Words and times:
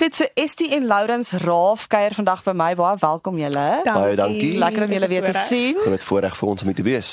Goed, 0.00 0.14
so 0.14 0.24
Estie 0.34 0.70
en 0.72 0.86
Lourens 0.86 1.30
Raaf 1.30 1.82
kuier 1.92 2.14
vandag 2.16 2.40
by 2.46 2.54
my. 2.56 2.70
Baie 2.72 2.96
welkom 3.02 3.36
julle. 3.36 3.64
Baie 3.84 4.14
dankie. 4.16 4.54
Lekker 4.56 4.86
om 4.86 4.94
julle 4.96 5.08
weer 5.12 5.26
te 5.28 5.34
sien. 5.44 5.76
Groot 5.76 6.06
voorreg 6.06 6.38
vir 6.38 6.48
ons 6.48 6.64
om 6.64 6.70
hier 6.72 6.78
te 6.78 6.86
wees. 6.86 7.10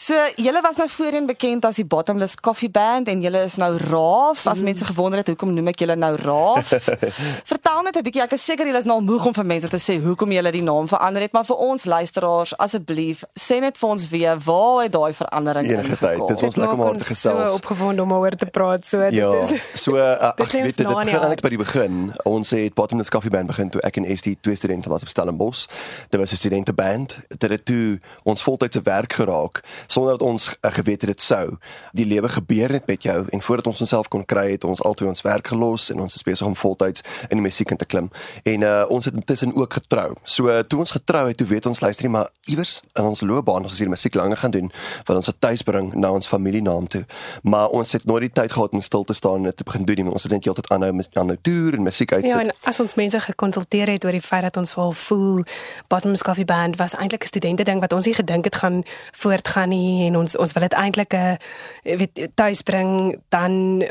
So, 0.00 0.16
julle 0.36 0.60
was 0.60 0.76
nou 0.76 0.88
voorheen 0.88 1.26
bekend 1.26 1.64
as 1.68 1.76
die 1.76 1.84
Bottomless 1.84 2.38
Coffee 2.40 2.70
Band 2.72 3.08
en 3.12 3.20
julle 3.20 3.42
is 3.44 3.58
nou 3.60 3.74
Raaf. 3.76 4.46
As 4.46 4.58
mm. 4.58 4.64
mense 4.64 4.84
gewonder 4.84 5.20
het 5.20 5.26
hoekom 5.28 5.50
noem 5.52 5.66
ek 5.74 5.82
julle 5.82 5.96
nou 6.00 6.14
Raaf? 6.16 6.70
Vertel 7.50 7.82
net 7.84 7.98
'n 8.00 8.06
bietjie. 8.06 8.22
Ek 8.24 8.32
is 8.32 8.44
seker 8.48 8.64
julle 8.64 8.80
is 8.80 8.88
nou 8.88 8.96
moeg 9.04 9.26
om 9.28 9.36
vir 9.36 9.44
mense 9.44 9.68
te 9.68 9.76
sê 9.76 9.98
hoekom 10.00 10.32
julle 10.32 10.52
die 10.56 10.62
naam 10.64 10.88
verander 10.88 11.26
het, 11.26 11.34
maar 11.36 11.44
vir 11.44 11.60
ons 11.66 11.84
luisteraars, 11.84 12.54
asseblief, 12.56 13.26
sê 13.36 13.58
net 13.60 13.76
vir 13.76 13.90
ons 13.90 14.06
weer 14.08 14.40
waar 14.46 14.86
het 14.86 14.94
daai 14.96 15.12
verandering 15.12 15.68
ingekom? 15.68 16.24
Dit 16.32 16.36
is 16.38 16.46
ons 16.48 16.56
lekker 16.56 16.78
om 16.78 16.86
oor 16.86 16.96
te 16.96 17.10
gesels. 17.10 17.44
So 17.50 17.60
opgewonde 17.60 18.02
om 18.02 18.16
oor 18.16 18.38
te 18.40 18.48
praat. 18.48 18.88
So 18.88 19.04
ja, 19.04 19.30
dit 19.44 19.52
is 19.52 19.84
So 19.84 19.96
uh, 20.00 20.16
ag, 20.16 20.40
weet 20.48 20.64
dit, 20.64 20.80
dit 20.80 20.88
begin 20.88 21.12
eintlik 21.12 21.44
by 21.44 21.52
die 21.52 21.60
begin. 21.60 22.00
Ons 22.24 22.54
het 22.56 22.72
Bottomless 22.72 23.12
Coffee 23.12 23.36
Band 23.36 23.52
begin 23.52 23.68
toe 23.68 23.84
ek 23.84 24.00
en 24.00 24.08
SD 24.08 24.40
twee 24.40 24.56
studente 24.56 24.88
was 24.88 25.04
op 25.04 25.12
Stellenbosch. 25.12 25.68
Dit 26.08 26.16
was 26.24 26.32
'n 26.32 26.40
studenteband. 26.40 27.20
Dit 27.28 27.50
het 27.50 27.64
toe 27.68 28.00
ons 28.24 28.40
voltydse 28.40 28.80
werk 28.88 29.20
geraak 29.20 29.60
sonder 29.92 30.18
dat 30.18 30.22
ons 30.22 30.48
uh, 30.48 30.72
geweet 30.72 31.00
het 31.00 31.10
dit 31.10 31.22
sou. 31.22 31.56
Die 31.92 32.06
lewe 32.06 32.28
gebeur 32.28 32.70
net 32.70 32.86
met 32.86 33.02
jou 33.02 33.24
en 33.28 33.42
voordat 33.42 33.66
ons 33.66 33.80
onsself 33.80 34.08
kon 34.08 34.24
kry 34.24 34.50
het 34.52 34.64
ons 34.64 34.82
altyd 34.82 35.08
ons 35.08 35.22
werk 35.26 35.50
gelos 35.52 35.90
en 35.90 36.00
ons 36.00 36.14
is 36.14 36.22
besig 36.26 36.46
om 36.46 36.56
voltyds 36.56 37.02
in 37.28 37.40
die 37.40 37.44
musiek 37.44 37.70
in 37.70 37.80
te 37.80 37.88
klim. 37.88 38.10
En 38.42 38.66
uh, 38.66 38.84
ons 38.88 39.04
het 39.04 39.14
intussen 39.14 39.54
ook 39.54 39.72
getrou. 39.80 40.14
So 40.24 40.50
uh, 40.50 40.58
toe 40.58 40.78
ons 40.78 40.94
getrou 40.94 41.26
het, 41.28 41.36
toe 41.36 41.46
weet 41.46 41.66
ons 41.66 41.80
luister 41.80 42.06
nie 42.06 42.12
maar 42.12 42.30
iewers 42.50 42.80
in 42.94 43.04
ons 43.04 43.20
loopbaan 43.20 43.66
ons 43.66 43.78
hier 43.78 43.90
musiek 43.90 44.14
langer 44.14 44.36
gaan 44.36 44.54
doen, 44.54 44.70
wat 45.04 45.16
ons 45.16 45.30
tuis 45.38 45.62
bring 45.66 45.92
na 45.94 46.12
ons 46.12 46.26
familienaam 46.26 46.86
toe. 46.90 47.04
Maar 47.42 47.68
ons 47.76 47.92
het 47.92 48.04
nooit 48.04 48.28
die 48.28 48.32
tyd 48.42 48.52
gehad 48.52 48.76
om 48.76 48.80
stil 48.84 49.04
te 49.04 49.14
staan 49.14 49.46
en 49.46 49.54
te 49.54 49.64
begin 49.64 49.84
doen 49.84 50.04
nie. 50.04 50.12
Ons 50.12 50.26
het 50.26 50.32
net 50.32 50.44
heeltyd 50.44 50.70
aanhou 50.70 50.92
met 50.92 51.18
aan 51.18 51.30
nou 51.32 51.38
toer 51.42 51.78
en 51.78 51.86
musiek 51.86 52.12
uitsit. 52.12 52.30
Ja, 52.30 52.40
en 52.40 52.52
as 52.68 52.80
ons 52.80 52.94
mense 52.94 53.20
gekonsulteer 53.20 53.94
het 53.94 54.04
oor 54.04 54.16
die 54.16 54.24
feit 54.24 54.46
dat 54.46 54.56
ons 54.60 54.74
wel 54.74 54.92
voel 54.92 55.44
Bottoms 55.88 56.22
Coffee 56.26 56.44
Band 56.44 56.76
was 56.80 56.94
eintlik 56.94 57.24
'n 57.24 57.32
studente 57.32 57.64
ding 57.64 57.80
wat 57.80 57.92
ons 57.92 58.06
nie 58.06 58.14
gedink 58.14 58.44
het 58.44 58.56
gaan 58.56 58.82
voortgaan 59.12 59.68
nie 59.68 59.79
en 60.06 60.16
ons 60.22 60.36
ons 60.36 60.52
wil 60.52 60.66
dit 60.68 60.78
eintlik 60.82 61.12
'n 61.14 61.16
uh, 61.16 61.96
weet 61.96 62.28
tuis 62.34 62.62
bring. 62.62 63.18
Dan 63.28 63.84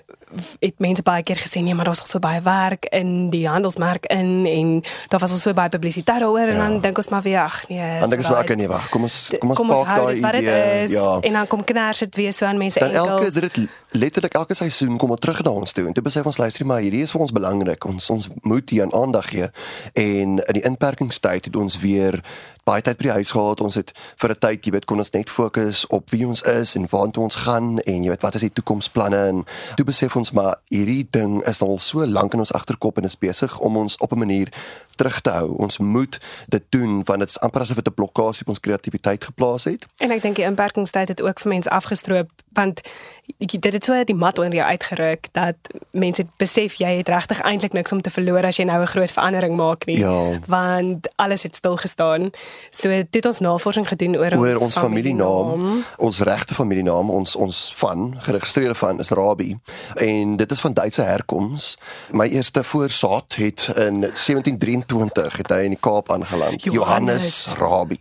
het 0.60 0.78
mense 0.78 1.02
baie 1.02 1.24
keer 1.24 1.40
gesê 1.42 1.62
nee 1.62 1.74
maar 1.74 1.86
daar's 1.86 2.06
so 2.06 2.20
baie 2.20 2.42
werk 2.42 2.86
in 2.86 3.30
die 3.30 3.48
handelsmerk 3.48 4.06
in 4.06 4.46
en 4.46 4.84
daar 5.08 5.20
was 5.20 5.32
al 5.32 5.38
so 5.38 5.54
baie 5.54 5.70
publisiteit 5.70 6.20
daaroor. 6.20 6.40
Ja. 6.40 6.54
en 6.54 6.58
dan 6.58 6.82
dink 6.82 6.98
ons 6.98 7.10
maar 7.10 7.22
weer 7.22 7.40
ag 7.40 7.68
nee 7.68 8.00
dan 8.00 8.10
dink 8.10 8.22
ons 8.22 8.30
maar 8.30 8.44
ek 8.44 8.56
nee 8.56 8.68
wag 8.68 8.90
kom 8.90 9.02
ons 9.02 9.32
kom 9.40 9.50
ons 9.50 9.58
kom 9.58 9.70
ons 9.70 9.88
paak 9.88 9.98
daai 9.98 10.38
idee 10.38 10.88
ja. 10.88 11.18
en 11.22 11.34
dan 11.34 11.48
kom 11.48 11.64
kners 11.64 11.98
dit 11.98 12.16
weer 12.16 12.34
so 12.34 12.46
aan 12.46 12.58
mense 12.58 12.80
dan 12.80 12.90
enkels. 12.90 13.10
elke 13.10 13.40
dit 13.40 13.70
letterlik 13.90 14.34
elke 14.34 14.54
seisoen 14.54 14.98
kom 14.98 15.10
ons 15.10 15.20
terug 15.20 15.42
na 15.44 15.50
ons 15.50 15.74
toe 15.74 15.88
en 15.88 15.94
toe 15.94 16.04
besef 16.04 16.26
ons 16.26 16.38
luister 16.38 16.66
maar 16.66 16.84
hierdie 16.86 17.02
is 17.02 17.14
vir 17.14 17.24
ons 17.26 17.34
belangrik. 17.34 17.86
Ons 17.90 18.10
ons 18.14 18.30
moet 18.42 18.70
hier 18.70 18.88
aandag 18.94 19.30
gee. 19.34 19.50
En 19.94 20.38
in 20.40 20.58
die 20.58 20.66
inperkingstyd 20.66 21.50
het 21.50 21.56
ons 21.56 21.80
weer 21.82 22.22
baie 22.70 22.84
tyd 22.86 23.00
by 23.00 23.08
die 23.08 23.16
huis 23.18 23.32
gehad. 23.34 23.62
Ons 23.66 23.78
het 23.80 23.94
vir 24.22 24.32
'n 24.32 24.40
tyd, 24.46 24.66
jy 24.66 24.72
weet, 24.72 24.86
kon 24.86 24.98
ons 24.98 25.12
net 25.12 25.30
fokus 25.30 25.88
op 25.88 26.10
wie 26.10 26.28
ons 26.28 26.42
is 26.42 26.76
en 26.76 26.88
waartoe 26.90 27.24
ons 27.24 27.36
gaan 27.36 27.80
en 27.80 28.04
jy 28.04 28.10
weet 28.10 28.22
wat 28.22 28.36
is 28.36 28.42
die 28.42 28.54
toekomsplanne 28.54 29.22
en 29.28 29.46
toe 29.76 29.86
besef 29.86 30.16
ons 30.16 30.32
maar 30.32 30.56
hierdie 30.70 31.08
ding 31.12 31.42
is 31.48 31.62
al 31.62 31.80
so 31.80 32.06
lank 32.06 32.34
in 32.34 32.40
ons 32.40 32.54
agterkop 32.54 32.98
en 32.98 33.06
is 33.06 33.18
besig 33.18 33.60
om 33.60 33.78
ons 33.78 33.98
op 33.98 34.12
'n 34.12 34.18
manier 34.18 34.50
terug 34.96 35.22
te 35.22 35.30
hou. 35.30 35.56
Ons 35.58 35.78
moet 35.78 36.20
dit 36.48 36.64
doen 36.70 37.04
want 37.04 37.20
dit 37.20 37.30
is 37.30 37.40
amper 37.40 37.62
asof 37.62 37.76
dit 37.76 37.88
'n 37.88 37.94
blokkade 37.94 38.42
op 38.42 38.50
ons 38.50 38.60
kreatiwiteit 38.60 39.24
geplaas 39.24 39.64
het. 39.64 39.86
En 39.98 40.12
ek 40.12 40.22
dink 40.22 40.36
die 40.36 40.46
inperkingstyd 40.46 41.08
het 41.08 41.22
ook 41.22 41.40
vir 41.40 41.50
mense 41.50 41.70
afgestroop 41.70 42.30
want 42.54 42.82
dit 43.38 43.74
het 43.74 43.86
so 43.86 44.04
die 44.04 44.16
mat 44.16 44.40
onder 44.40 44.56
jou 44.56 44.66
uitgeruk 44.66 45.28
dat 45.32 45.56
mense 45.92 46.26
besef 46.38 46.80
jy 46.82 46.98
het 46.98 47.10
regtig 47.10 47.42
eintlik 47.42 47.74
niks 47.74 47.92
om 47.92 48.02
te 48.02 48.10
verloor 48.10 48.46
as 48.46 48.58
jy 48.58 48.66
nou 48.66 48.82
'n 48.82 48.88
groot 48.88 49.12
verandering 49.12 49.56
maak 49.56 49.86
nie 49.86 50.00
ja. 50.00 50.40
want 50.48 51.08
alles 51.16 51.44
het 51.44 51.56
stil 51.56 51.78
gestaan. 51.78 52.32
So 52.70 53.04
dit 53.10 53.26
ons 53.26 53.40
navorsing 53.40 53.88
gedoen 53.88 54.18
oor, 54.18 54.38
oor 54.38 54.56
ons, 54.56 54.60
ons 54.60 54.78
familienaam, 54.78 55.84
ons 55.98 56.20
regte 56.20 56.54
familienaam, 56.54 57.10
ons 57.10 57.36
ons 57.36 57.74
van 57.76 58.16
geregistreerde 58.20 58.76
van 58.76 59.00
is 59.00 59.10
Rabbi 59.10 59.58
en 59.96 60.36
dit 60.36 60.52
is 60.52 60.60
van 60.60 60.74
Duitse 60.74 61.02
herkoms. 61.02 61.78
My 62.12 62.28
eerste 62.28 62.64
voorsaat 62.64 63.36
het 63.36 63.72
in 63.76 64.00
1723 64.00 65.38
het 65.38 65.50
hy 65.50 65.62
in 65.70 65.70
die 65.70 65.80
Kaap 65.82 66.12
aangeland. 66.12 66.64
Johannes, 66.64 66.74
Johannes 66.74 67.56
Rabbi. 67.58 68.00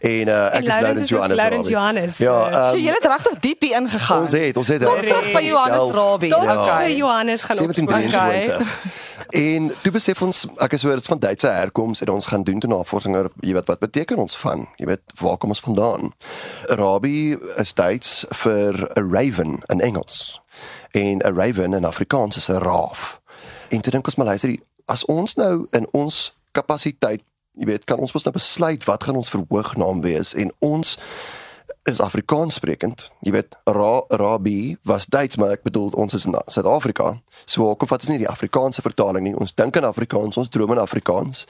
En 0.00 0.28
uh, 0.28 0.44
ek 0.46 0.54
en 0.54 0.62
is 0.62 0.80
Laurens 0.80 1.08
Johannes. 1.08 1.36
Laurens 1.36 1.68
Johannes. 1.68 2.18
Ja, 2.18 2.70
um, 2.72 2.78
jy 2.86 2.92
het 2.92 3.06
regtig 3.06 3.38
diep 3.38 3.62
ingegaan. 3.84 4.20
Ons 4.26 4.32
het, 4.32 4.56
ons 4.56 4.68
het 4.68 4.80
terug 4.80 5.32
by 5.32 5.42
Johannes 5.46 5.90
Rabbi. 5.94 6.28
Ja. 6.32 6.60
Okay. 6.60 6.96
Johannes 6.96 7.42
gaan 7.42 7.58
op 7.58 7.74
1723. 7.74 8.82
En 9.30 9.72
toe 9.82 9.92
besef 9.92 10.22
ons 10.22 10.44
ek 10.62 10.76
is 10.76 10.84
oor 10.84 10.98
dit 11.00 11.06
van 11.06 11.18
Duitse 11.18 11.50
herkoms 11.50 12.00
en 12.04 12.12
ons 12.14 12.26
gaan 12.26 12.42
doen 12.42 12.60
toe 12.62 12.70
navorsing 12.70 13.16
oor 13.16 13.30
jy 13.40 13.54
weet 13.56 13.70
wat 13.70 13.82
beteken 13.82 14.20
ons 14.22 14.36
van 14.38 14.66
jy 14.78 14.86
weet 14.86 15.14
waar 15.20 15.36
kom 15.42 15.54
ons 15.54 15.62
vandaan 15.64 16.12
Rabbi 16.70 17.34
is 17.62 17.74
Duits 17.74 18.24
vir 18.44 18.78
'n 18.94 19.10
raven 19.10 19.58
in 19.74 19.80
Engels 19.80 20.40
en 20.92 21.18
'n 21.18 21.34
raven 21.34 21.74
in 21.74 21.84
Afrikaans 21.84 22.36
is 22.36 22.48
'n 22.48 22.62
raaf 22.62 23.20
en 23.68 23.80
toe 23.80 23.92
dink 23.92 24.06
ons 24.06 24.14
maar 24.14 24.26
luister 24.26 24.56
as 24.86 25.04
ons 25.04 25.34
nou 25.34 25.66
in 25.70 25.88
ons 25.92 26.36
kapasiteit 26.52 27.22
jy 27.54 27.66
weet 27.66 27.84
kan 27.84 27.98
ons 27.98 28.12
mos 28.12 28.24
nou 28.24 28.34
besluit 28.34 28.84
wat 28.84 29.04
gaan 29.04 29.16
ons 29.16 29.30
verhoognaam 29.30 30.00
wees 30.00 30.34
en 30.34 30.52
ons 30.58 30.98
is 31.84 32.00
Afrikaans 32.00 32.54
sprekend. 32.54 33.10
Jy 33.20 33.32
weet, 33.34 33.56
Ra 33.64 34.04
Rabbi 34.08 34.76
was 34.88 35.06
Duits, 35.06 35.36
maar 35.36 35.52
ek 35.52 35.66
bedoel 35.66 35.90
ons 36.00 36.14
is 36.16 36.24
in 36.24 36.36
Suid-Afrika. 36.46 37.10
So 37.44 37.66
hoekom 37.68 37.90
vat 37.90 38.04
ons 38.06 38.12
nie 38.12 38.22
die 38.22 38.30
Afrikaanse 38.30 38.82
vertaling 38.84 39.26
nie? 39.26 39.34
Ons 39.36 39.52
dink 39.56 39.76
in 39.76 39.84
Afrikaans, 39.84 40.38
ons 40.40 40.48
droom 40.48 40.72
in 40.72 40.80
Afrikaans. 40.80 41.44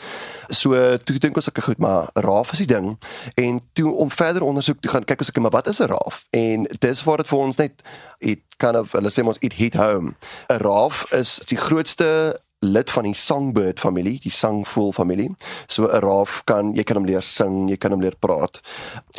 So 0.51 0.75
toe 1.07 1.21
dink 1.23 1.39
ons 1.39 1.51
ek 1.51 1.63
goed, 1.69 1.79
maar 1.83 2.11
Raaf 2.19 2.55
is 2.57 2.65
die 2.65 2.71
ding. 2.71 2.97
En 3.41 3.61
toe 3.79 3.93
om 3.93 4.11
verder 4.11 4.47
ondersoek 4.47 4.83
te 4.83 4.91
gaan, 4.91 5.07
kyk 5.07 5.23
ons 5.23 5.31
ek 5.31 5.39
maar 5.45 5.55
wat 5.55 5.71
is 5.71 5.81
'n 5.81 5.91
Raaf? 5.93 6.27
En 6.31 6.67
dis 6.79 7.05
waar 7.05 7.23
dit 7.23 7.29
vir 7.29 7.39
ons 7.39 7.57
net 7.57 7.83
it 8.19 8.43
kind 8.59 8.77
of 8.77 8.93
hulle 8.93 9.11
sê 9.11 9.25
ons 9.25 9.39
it 9.41 9.53
hit 9.53 9.75
home. 9.75 10.15
'n 10.51 10.59
Raaf 10.59 11.07
is 11.13 11.39
die 11.47 11.59
grootste 11.59 12.41
lid 12.65 12.91
van 12.91 13.07
die 13.09 13.15
songbird 13.15 13.81
familie, 13.81 14.19
die 14.23 14.33
sangvoël 14.33 14.93
familie. 14.93 15.35
So 15.67 15.87
'n 15.87 16.01
raaf 16.01 16.43
kan 16.45 16.73
jy 16.75 16.83
kan 16.83 16.97
hom 16.97 17.07
leer 17.07 17.23
sing, 17.23 17.69
jy 17.69 17.77
kan 17.77 17.91
hom 17.91 18.01
leer 18.01 18.17
praat. 18.19 18.61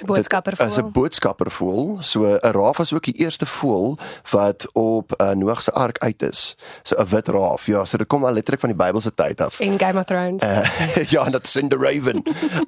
'n 0.01 0.05
Boodskappervoël. 0.05 0.69
Is 0.69 0.77
'n 0.77 0.91
boodskappervoël. 0.91 1.97
So 2.01 2.25
'n 2.25 2.51
raaf 2.51 2.77
was 2.77 2.93
ook 2.93 3.03
die 3.03 3.17
eerste 3.17 3.45
voël 3.45 3.97
wat 4.31 4.67
op 4.73 5.21
uh, 5.21 5.31
Noag 5.31 5.61
se 5.61 5.71
ark 5.71 5.97
uit 5.97 6.21
is. 6.21 6.55
So 6.83 6.95
'n 6.95 7.05
wit 7.05 7.27
raaf. 7.27 7.65
Ja, 7.65 7.85
so 7.85 7.97
dit 7.97 8.07
kom 8.07 8.25
al 8.25 8.33
letterlik 8.33 8.59
van 8.59 8.69
die 8.69 8.77
Bybelse 8.77 9.13
tyd 9.13 9.41
af. 9.41 9.59
In 9.59 9.79
Game 9.79 9.99
of 9.99 10.05
Thrones. 10.05 10.43
Uh, 10.43 11.05
ja, 11.13 11.27
is 11.41 11.55
in 11.55 11.69
the 11.69 11.77
Raven. 11.77 12.23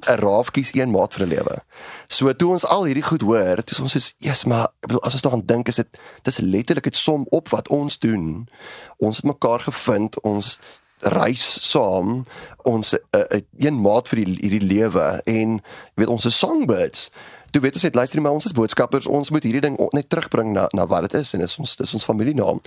'n 0.07 0.19
Raaf 0.25 0.51
kies 0.51 0.73
een 0.73 0.91
maat 0.91 1.13
vir 1.13 1.25
'n 1.25 1.29
lewe. 1.29 1.63
So 2.07 2.33
toe 2.35 2.51
ons 2.51 2.65
al 2.65 2.83
hierdie 2.83 3.03
goed 3.03 3.21
hoor, 3.21 3.55
dis 3.65 3.79
ons 3.79 3.95
is, 3.95 4.13
"Ja, 4.17 4.29
yes, 4.29 4.43
maar 4.43 4.63
ek 4.63 4.87
bedoel 4.87 5.03
as 5.03 5.13
ons 5.13 5.21
daaraan 5.21 5.45
dink, 5.45 5.67
is 5.67 5.75
dit 5.75 5.87
dis 6.21 6.37
letterlik 6.37 6.83
dit 6.83 6.97
som 6.97 7.25
op 7.29 7.49
wat 7.49 7.67
ons 7.67 7.99
doen. 7.99 8.47
Ons 8.97 9.15
het 9.21 9.25
mekaar 9.25 9.59
gevind, 9.59 10.21
ons 10.21 10.59
reis 10.99 11.71
saam 11.71 12.23
ons 12.63 12.93
'n 12.93 12.99
uh, 13.15 13.23
uh, 13.31 13.41
een 13.57 13.81
maat 13.81 14.07
vir 14.09 14.23
die 14.25 14.37
hierdie 14.41 14.67
lewe 14.67 15.21
en 15.25 15.59
jy 15.61 16.03
weet 16.03 16.13
ons 16.13 16.25
is 16.25 16.39
songbirds 16.39 17.09
Jy 17.57 17.61
weet 17.63 17.77
as 17.79 17.83
jy 17.87 17.89
luister 17.95 18.19
maar 18.21 18.35
ons 18.37 18.45
is 18.45 18.53
boodskappers 18.53 19.07
ons 19.09 19.31
moet 19.33 19.45
hierdie 19.47 19.63
ding 19.63 19.77
net 19.95 20.09
terugbring 20.11 20.51
na 20.53 20.67
na 20.77 20.83
wat 20.89 21.07
dit 21.07 21.15
is 21.17 21.31
en 21.33 21.41
is 21.41 21.55
ons 21.57 21.75
dis 21.79 21.93
ons 21.97 22.05
familienaam. 22.05 22.59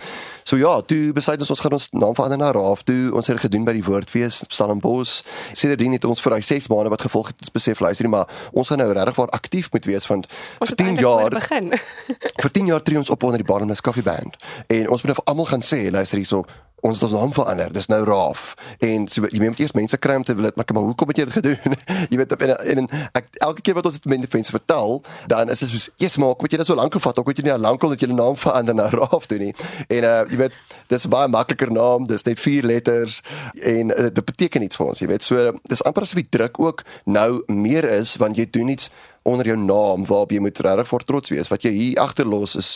So 0.48 0.58
ja, 0.58 0.72
toe 0.82 1.12
besluit 1.14 1.42
ons 1.44 1.52
ons 1.54 1.62
gaan 1.62 1.76
ons 1.76 1.86
naam 1.94 2.16
verander 2.18 2.40
na 2.40 2.50
Raaf 2.56 2.82
toe. 2.88 3.12
Ons 3.14 3.28
het 3.30 3.38
gedoen 3.44 3.66
by 3.68 3.76
die 3.76 3.84
Woordfees 3.86 4.40
Stellenbosch. 4.48 5.20
Sedertdien 5.52 5.94
het 5.94 6.08
ons 6.08 6.22
vir 6.24 6.34
daai 6.34 6.46
6 6.48 6.66
maande 6.72 6.90
wat 6.90 7.04
gevolg 7.06 7.30
het 7.30 7.44
ons 7.44 7.54
besef 7.54 7.84
luister 7.84 8.08
maar 8.10 8.26
ons 8.50 8.72
gaan 8.72 8.82
nou 8.82 8.88
regtig 8.90 9.20
waar 9.20 9.34
aktief 9.36 9.70
moet 9.74 9.86
wees 9.86 10.08
want 10.10 10.26
ons 10.58 10.72
vir 10.72 10.80
10 10.82 10.98
jaar 11.04 11.36
begin. 11.38 11.70
vir 12.42 12.56
10 12.58 12.72
jaar 12.72 12.82
tree 12.82 12.98
ons 12.98 13.12
op 13.14 13.28
onder 13.28 13.44
die 13.44 13.46
Barnabas 13.46 13.84
Coffee 13.84 14.06
Band 14.06 14.40
en 14.66 14.90
ons 14.90 15.04
moet 15.04 15.12
nou 15.12 15.26
almal 15.26 15.52
gaan 15.52 15.62
sê 15.62 15.84
luister 15.92 16.18
hierso 16.18 16.42
ons 16.80 16.94
het 16.94 17.04
ons 17.08 17.12
naam 17.12 17.32
verander. 17.32 17.72
Dis 17.72 17.86
nou 17.86 18.04
Raaf. 18.04 18.54
En 18.78 19.08
so 19.08 19.28
jy 19.30 19.40
moet 19.42 19.60
eers 19.60 19.74
mense 19.76 19.98
kry 19.98 20.16
om 20.20 20.24
te 20.24 20.34
wil 20.34 20.48
dit, 20.48 20.56
maar 20.56 20.66
maar 20.74 20.82
hoekom 20.82 21.08
het 21.12 21.16
jy 21.16 21.24
dit 21.24 21.38
gedoen? 21.38 21.76
jy 22.12 22.16
weet 22.20 22.34
en, 22.36 22.52
en, 22.56 22.82
en 22.84 23.08
ek, 23.18 23.30
elke 23.38 23.64
keer 23.66 23.76
wat 23.78 23.88
ons 23.90 23.98
dit 23.98 24.08
met 24.10 24.26
mense 24.32 24.54
vertel, 24.54 25.02
dan 25.26 25.50
is 25.50 25.58
dit 25.64 25.70
soos, 25.72 25.88
"Jesus, 25.96 26.16
maar 26.16 26.32
hoekom 26.32 26.48
het 26.48 26.52
jy 26.52 26.60
dit 26.62 26.70
so 26.70 26.78
lank 26.78 26.92
gevat? 26.92 27.16
Hoekom 27.16 27.34
het 27.34 27.42
jy 27.42 27.48
nie 27.48 27.56
al 27.56 27.64
lank 27.64 27.82
al 27.82 27.94
dat 27.94 28.00
jy 28.00 28.10
die 28.12 28.18
naam 28.18 28.36
verander 28.36 28.74
na 28.74 28.88
Raaf 28.88 29.26
doen 29.26 29.46
nie?" 29.48 29.54
En 29.88 30.04
uh 30.04 30.18
jy 30.30 30.36
weet, 30.36 30.54
dis 30.88 31.06
'n 31.06 31.10
baie 31.10 31.28
makliker 31.28 31.72
naam. 31.72 32.06
Dis 32.06 32.24
net 32.24 32.40
vier 32.40 32.64
letters 32.64 33.22
en 33.62 33.90
uh, 33.90 34.08
dit 34.12 34.24
beteken 34.24 34.62
iets 34.62 34.76
vir 34.76 34.86
ons, 34.86 34.98
jy 34.98 35.06
weet. 35.06 35.22
So 35.22 35.52
dis 35.68 35.82
amper 35.82 36.02
asof 36.02 36.22
die 36.22 36.28
druk 36.30 36.60
ook 36.60 36.84
nou 37.04 37.42
meer 37.46 37.84
is 37.84 38.16
want 38.16 38.36
jy 38.36 38.46
doen 38.50 38.68
iets 38.68 38.90
onder 39.22 39.46
jou 39.46 39.58
naam 39.58 40.06
waarop 40.06 40.30
jy 40.30 40.40
moet 40.40 40.58
regtig 40.58 40.88
voor 40.88 41.04
trots 41.04 41.30
wees. 41.30 41.48
Wat 41.48 41.62
jy 41.62 41.70
hier 41.70 42.00
agterlos 42.00 42.56
is 42.56 42.70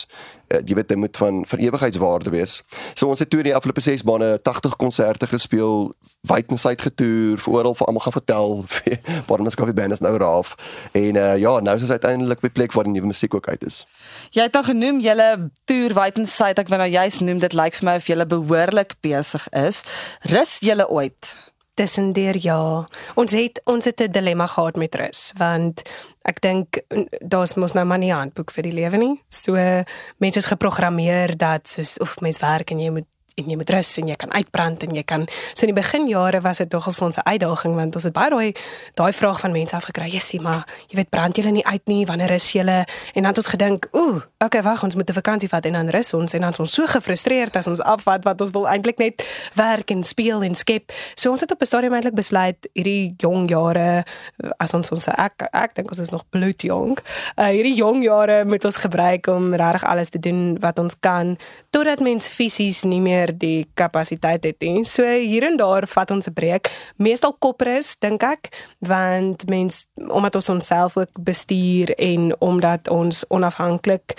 uh, 0.53 0.59
jy 0.61 0.75
weet 0.77 0.87
dit 0.91 0.97
moet 0.97 1.17
van 1.17 1.43
van 1.47 1.59
ewigheidswaarde 1.59 2.29
wees. 2.29 2.59
So 2.93 3.09
ons 3.09 3.19
het 3.19 3.29
toe 3.29 3.41
in 3.41 3.49
die 3.49 3.55
afgelope 3.55 3.81
6 3.81 4.03
maande 4.07 4.39
80 4.41 4.75
konserte 4.81 5.27
gespeel, 5.27 5.93
wyd 6.29 6.51
en 6.53 6.61
suid 6.61 6.81
getoer, 6.81 7.39
vir 7.41 7.53
oral 7.53 7.77
vir 7.77 7.89
almal 7.89 8.05
gaan 8.05 8.17
vertel 8.17 8.53
waar 9.27 9.45
ons 9.45 9.57
Coffee 9.57 9.77
Band 9.77 9.97
is 9.97 10.03
nou 10.05 10.13
raaf. 10.21 10.55
En 10.93 11.15
uh, 11.21 11.37
ja, 11.41 11.55
nou 11.59 11.75
is 11.75 11.87
ons 11.87 11.95
uiteindelik 11.95 12.43
by 12.45 12.51
plek 12.53 12.75
waar 12.77 12.87
die 12.89 12.95
nuwe 12.97 13.13
musiek 13.13 13.33
ook 13.33 13.49
uit 13.49 13.65
is. 13.65 13.83
Jy 14.35 14.45
het 14.47 14.53
dan 14.53 14.67
genoem 14.69 15.01
julle 15.05 15.29
toer 15.69 15.97
wyd 15.97 16.21
en 16.21 16.29
suid. 16.29 16.59
Ek 16.61 16.69
wil 16.69 16.83
nou 16.83 16.91
juist 16.91 17.25
noem 17.25 17.41
dit 17.41 17.57
lyk 17.57 17.81
vir 17.81 17.89
my 17.89 17.97
of 18.01 18.11
julle 18.11 18.29
behoorlik 18.29 18.97
besig 19.05 19.49
is. 19.65 19.83
Rus 20.29 20.59
julle 20.65 20.87
ooit? 20.89 21.33
Tussendeur 21.75 22.37
ja. 22.39 22.87
Ons 23.15 23.35
het 23.35 23.61
ons 23.65 23.85
het 23.85 24.01
'n 24.01 24.11
dilemma 24.11 24.45
gehad 24.45 24.75
met 24.75 24.95
rus 24.95 25.31
want 25.37 25.81
ek 26.23 26.41
dink 26.41 26.81
daar's 27.19 27.55
mos 27.55 27.73
nou 27.73 27.85
maar 27.85 27.99
nie 27.99 28.11
'n 28.11 28.17
handboek 28.17 28.51
vir 28.51 28.63
die 28.63 28.73
lewe 28.73 28.97
nie. 28.97 29.21
So 29.27 29.53
mense 30.17 30.39
is 30.39 30.45
geprogrammeer 30.45 31.37
dat 31.37 31.67
soos 31.67 31.99
oef 31.99 32.19
mens 32.21 32.39
werk 32.39 32.71
en 32.71 32.79
jy 32.79 32.89
moet 32.89 33.07
en 33.35 33.49
jy 33.49 33.55
moet 33.55 33.69
rus 33.69 33.97
en 33.97 34.07
jy 34.07 34.15
kan 34.15 34.31
uitbrand 34.31 34.83
en 34.83 34.95
jy 34.95 35.03
kan 35.03 35.27
so 35.53 35.67
in 35.67 35.73
die 35.73 35.81
beginjare 35.81 36.41
was 36.41 36.57
dit 36.57 36.69
tog 36.69 36.87
as 36.87 36.97
vir 36.97 37.07
ons 37.07 37.17
'n 37.17 37.27
uitdaging 37.27 37.75
want 37.75 37.95
ons 37.95 38.03
het 38.03 38.13
baie 38.13 38.29
daai 38.29 38.53
daai 38.95 39.13
vraag 39.13 39.39
van 39.39 39.51
mense 39.51 39.75
afgekry 39.75 40.09
jessie 40.09 40.41
maar 40.41 40.65
jy 40.89 40.95
weet 40.95 41.09
brand 41.09 41.35
julle 41.35 41.51
nie 41.51 41.65
uit 41.65 41.87
nie 41.87 42.05
wanneer 42.05 42.31
is 42.31 42.51
julle? 42.51 42.85
En 43.13 43.21
dan 43.23 43.31
het 43.33 43.37
ons 43.37 43.51
gedink 43.53 43.87
ooh 43.91 44.21
okay 44.45 44.61
wag 44.61 44.83
ons 44.83 44.95
moet 44.95 45.09
'n 45.09 45.13
vakansie 45.13 45.49
vat 45.49 45.65
en 45.65 45.73
dan 45.73 45.89
rus 45.89 46.13
ons. 46.13 46.33
En 46.33 46.41
dan 46.41 46.51
is 46.51 46.59
ons 46.59 46.73
so 46.73 46.85
gefrustreerd 46.85 47.55
as 47.55 47.67
ons 47.67 47.81
afvat 47.81 48.23
wat 48.23 48.41
ons 48.41 48.51
wil 48.51 48.67
eintlik 48.67 48.97
net 48.97 49.23
werk 49.53 49.91
en 49.91 50.03
speel 50.03 50.43
en 50.43 50.55
skep. 50.55 50.91
So 51.15 51.31
ons 51.31 51.41
het 51.41 51.51
op 51.51 51.61
'n 51.61 51.65
stadium 51.65 51.93
eintlik 51.93 52.15
besluit 52.15 52.67
hierdie 52.73 53.15
jong 53.17 53.49
jare 53.49 54.05
as 54.57 54.73
ons 54.73 54.91
ons 54.91 55.07
ek 55.07 55.47
ek 55.53 55.75
dink 55.75 55.89
ons 55.91 55.99
is 55.99 56.09
nog 56.09 56.23
bloed 56.29 56.61
jong 56.61 56.97
uh, 57.37 57.47
hierdie 57.47 57.75
jong 57.75 58.03
jare 58.03 58.45
moet 58.45 58.65
ons 58.65 58.77
gebruik 58.77 59.27
om 59.27 59.53
regtig 59.53 59.83
alles 59.83 60.09
te 60.09 60.19
doen 60.19 60.57
wat 60.59 60.79
ons 60.79 60.99
kan 60.99 61.37
totdat 61.69 61.99
mens 61.99 62.27
fisies 62.29 62.83
nie 62.83 63.01
meer 63.01 63.24
meer 63.25 63.37
die 63.37 63.65
kapasiteit 63.73 64.43
het 64.43 64.61
nie. 64.61 64.83
So 64.85 65.03
hier 65.03 65.43
en 65.43 65.57
daar 65.57 65.87
vat 65.87 66.11
ons 66.11 66.27
'n 66.27 66.33
breek. 66.33 66.69
Meestal 66.97 67.33
koprus 67.39 67.97
dink 67.99 68.23
ek, 68.23 68.75
want 68.79 69.47
mens 69.47 69.87
omdat 70.09 70.35
ons 70.35 70.49
onsself 70.49 70.97
ook 70.97 71.11
bestuur 71.23 71.93
en 71.97 72.35
omdat 72.41 72.87
ons 72.87 73.25
onafhanklik 73.27 74.13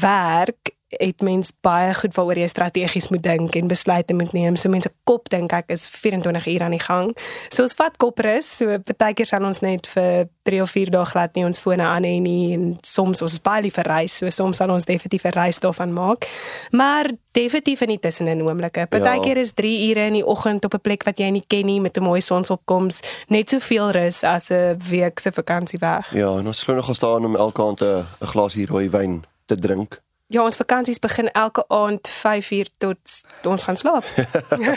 werk 0.00 0.72
het 0.98 1.22
mens 1.22 1.52
baie 1.60 1.94
goed 1.94 2.14
waaroor 2.14 2.38
jy 2.38 2.48
strategies 2.48 3.08
moet 3.08 3.22
dink 3.22 3.54
en 3.54 3.68
besluite 3.68 4.14
moet 4.14 4.32
neem. 4.32 4.56
So 4.56 4.68
mense 4.68 4.90
kop 5.04 5.28
dink 5.28 5.52
ek 5.52 5.70
is 5.74 5.88
24 5.88 6.46
uur 6.46 6.62
aan 6.62 6.76
die 6.76 6.82
gang. 6.82 7.16
So 7.48 7.62
ons 7.62 7.74
vat 7.78 7.96
koprus, 7.96 8.56
so 8.58 8.78
partykeer 8.78 9.26
sal 9.26 9.44
ons 9.44 9.60
net 9.60 9.86
vir 9.86 10.28
3 10.44 10.62
of 10.62 10.70
4 10.70 10.90
dae 10.90 11.04
glad 11.04 11.34
nie 11.34 11.44
ons 11.44 11.60
fone 11.60 11.82
aan 11.82 12.04
hê 12.04 12.18
nie 12.20 12.54
en 12.54 12.78
soms 12.84 13.22
ons 13.24 13.38
baie 13.44 13.62
liever 13.62 13.86
reis, 13.88 14.18
so 14.20 14.30
soms 14.30 14.60
sal 14.60 14.70
ons 14.70 14.84
definitief 14.84 15.24
'n 15.24 15.36
reis 15.36 15.58
daarvan 15.58 15.92
maak. 15.92 16.28
Maar 16.70 17.10
definitief 17.32 17.80
in 17.80 17.88
die 17.88 17.98
tussenin 17.98 18.42
oomblikke. 18.42 18.86
Partykeer 18.86 19.36
ja. 19.36 19.42
is 19.42 19.52
3 19.52 19.90
ure 19.90 20.06
in 20.06 20.12
die 20.12 20.26
oggend 20.26 20.64
op 20.64 20.74
'n 20.74 20.80
plek 20.80 21.04
wat 21.04 21.18
jy 21.18 21.30
nie 21.30 21.44
ken 21.46 21.66
nie 21.66 21.80
met 21.80 21.96
'n 21.96 22.02
mooi 22.02 22.20
sonsopkoms, 22.20 23.02
net 23.28 23.50
soveel 23.50 23.90
rus 23.90 24.22
as 24.22 24.50
'n 24.50 24.78
week 24.90 25.18
se 25.18 25.32
vakansie 25.32 25.78
weg. 25.78 26.12
Ja, 26.12 26.38
en 26.38 26.46
ons 26.46 26.62
glo 26.62 26.74
nog 26.74 26.86
gestaan 26.86 27.24
om 27.24 27.36
elke 27.36 27.62
aand 27.62 27.80
'n 27.80 28.06
glasie 28.20 28.66
rooi 28.66 28.90
wyn 28.90 29.24
te 29.46 29.56
drink. 29.56 30.03
Ja, 30.34 30.42
ons 30.42 30.56
vakansies 30.56 30.98
begin 30.98 31.30
elke 31.30 31.64
aand 31.68 32.10
5uur 32.10 32.66
tot 32.78 33.20
ons 33.42 33.62
gaan 33.62 33.76
slaap. 33.76 34.04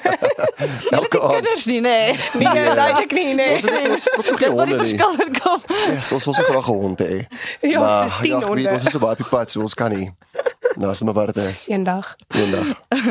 elke 1.00 1.21
aand. 1.21 1.33
Kinders 1.33 1.65
nie, 1.65 1.81
nee. 1.81 2.13
Nee, 2.33 2.48
nee 2.48 2.75
duidelik 2.75 3.12
nie, 3.12 3.33
nee. 3.33 3.54
Ons 3.54 3.63
het 3.63 4.54
nog 4.54 4.65
nie 4.65 4.75
verskil 4.75 5.15
kom. 5.42 5.62
Ja, 5.68 5.95
ons 5.95 6.25
was 6.25 6.27
ook 6.27 6.45
graag 6.45 6.65
honde, 6.65 7.04
hè. 7.04 7.19
Ja, 7.69 7.81
ons 7.81 8.12
is 8.12 8.19
10 8.21 8.44
honde. 8.44 8.62
Ja, 8.62 8.74
ons 8.74 8.86
is 8.86 8.92
so 8.92 9.00
baie 9.00 9.18
op 9.19 9.30
pad, 9.30 9.51
so 9.51 9.62
ons 9.65 9.74
kan 9.74 9.89
nie. 9.89 10.12
Nou 10.77 10.91
as 10.91 10.97
dit 11.01 11.07
maar 11.07 11.15
waar 11.15 11.33
dit 11.33 11.44
is. 11.44 11.68
Eendag. 11.68 12.15
Eendag. 12.27 12.68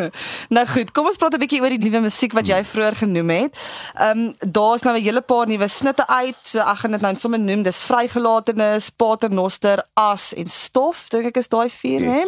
nou 0.56 0.66
goed, 0.66 0.92
kom 0.94 1.06
ons 1.10 1.16
praat 1.18 1.34
'n 1.34 1.42
bietjie 1.42 1.60
oor 1.60 1.74
die 1.74 1.82
nuwe 1.82 2.00
musiek 2.06 2.32
wat 2.32 2.46
jy 2.46 2.60
vroeër 2.64 2.96
genoem 3.02 3.30
het. 3.30 3.58
Ehm 3.94 4.18
um, 4.18 4.34
daar's 4.38 4.82
nou 4.86 4.94
'n 4.96 5.02
hele 5.02 5.20
paar 5.20 5.46
nuwe 5.46 5.68
snitte 5.68 6.06
uit. 6.06 6.38
So 6.42 6.58
ek 6.58 6.78
gaan 6.78 6.90
dit 6.90 7.00
nou 7.00 7.14
sommer 7.18 7.40
noem. 7.40 7.62
Dis 7.62 7.78
Vrygelatenes, 7.78 8.90
Paternoster, 8.90 9.82
As 9.94 10.34
en 10.34 10.48
Stof. 10.48 11.08
Dink 11.08 11.26
ek 11.26 11.36
is 11.36 11.48
daai 11.48 11.68
vier, 11.70 12.00
hè. 12.00 12.22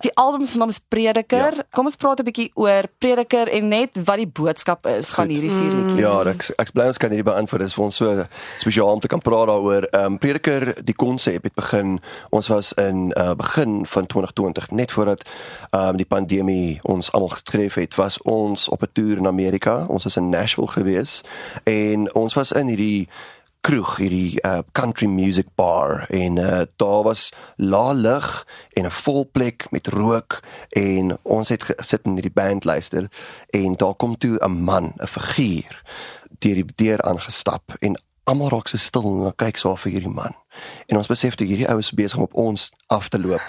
Die 0.00 0.14
album 0.14 0.46
se 0.46 0.58
naam 0.58 0.68
is 0.68 0.78
Prediker. 0.78 1.56
Ja. 1.56 1.66
Kom 1.70 1.84
ons 1.84 1.96
praat 1.96 2.20
'n 2.20 2.24
bietjie 2.24 2.50
oor 2.54 2.82
Prediker 2.98 3.48
en 3.48 3.68
net 3.68 3.90
wat 4.04 4.16
die 4.16 4.30
boodskap 4.30 4.86
is 4.86 5.06
goed. 5.06 5.14
van 5.14 5.28
hierdie 5.28 5.50
vier 5.50 5.72
liedjies. 5.72 5.98
Ja, 5.98 6.22
ek 6.30 6.54
ek 6.58 6.72
bly 6.72 6.86
ons 6.86 6.98
kan 6.98 7.10
hierdie 7.10 7.32
beantwoord. 7.32 7.60
Dit 7.60 7.68
is 7.68 7.74
vir 7.74 7.84
ons 7.84 7.96
so 7.96 8.26
spesiaal 8.56 8.92
om 8.92 9.00
te 9.00 9.08
kan 9.08 9.18
praat 9.18 9.46
daaroor. 9.46 9.82
Ehm 9.90 10.04
um, 10.04 10.18
Prediker, 10.18 10.74
die 10.84 10.94
konsep 10.94 11.42
het 11.42 11.54
begin. 11.54 12.00
Ons 12.30 12.48
was 12.48 12.72
in 12.72 13.12
uh 13.16 13.34
begin 13.34 13.86
van 13.86 14.06
2020 14.06 14.75
net 14.76 14.92
voordat 14.92 15.24
ehm 15.70 15.88
um, 15.88 15.96
die 15.96 16.08
pandemie 16.08 16.78
ons 16.82 17.12
almal 17.12 17.28
getref 17.28 17.74
het, 17.74 17.94
was 17.94 18.22
ons 18.22 18.68
op 18.68 18.82
'n 18.82 18.92
toer 18.92 19.16
in 19.16 19.26
Amerika. 19.26 19.84
Ons 19.88 20.04
was 20.04 20.16
in 20.16 20.28
Nashville 20.28 20.68
gewees 20.68 21.22
en 21.64 22.14
ons 22.14 22.34
was 22.34 22.52
in 22.52 22.66
hierdie 22.66 23.08
kroeg, 23.66 23.96
hierdie 23.96 24.38
uh, 24.46 24.58
country 24.72 25.08
music 25.10 25.46
bar 25.54 26.04
en 26.14 26.36
uh, 26.38 26.60
daar 26.76 27.02
was 27.02 27.32
lae 27.56 27.94
lig 27.94 28.46
en 28.72 28.84
'n 28.84 28.90
vol 28.90 29.26
plek 29.32 29.66
met 29.70 29.86
rook 29.86 30.40
en 30.70 31.18
ons 31.22 31.48
het 31.48 31.62
gesit 31.62 32.04
in 32.04 32.12
hierdie 32.12 32.38
band 32.42 32.64
luister 32.64 33.08
en 33.50 33.74
daar 33.74 33.94
kom 33.94 34.16
toe 34.18 34.38
'n 34.38 34.62
man, 34.62 34.92
'n 34.96 35.06
figuur 35.06 35.82
deur 36.38 36.54
die 36.54 36.64
deur 36.74 37.02
aangestap 37.02 37.74
en 37.78 37.96
almal 38.26 38.50
raak 38.50 38.68
so 38.68 38.78
stil 38.78 39.06
en 39.06 39.34
kyk 39.38 39.58
so 39.60 39.74
vir 39.84 39.96
hierdie 39.96 40.12
man. 40.12 40.34
En 40.90 40.98
ons 40.98 41.10
besef 41.10 41.36
dat 41.38 41.46
hierdie 41.46 41.68
ou 41.70 41.78
is 41.78 41.92
besig 41.94 42.18
om 42.18 42.26
op 42.26 42.34
ons 42.34 42.70
af 42.92 43.08
te 43.08 43.20
loop. 43.20 43.42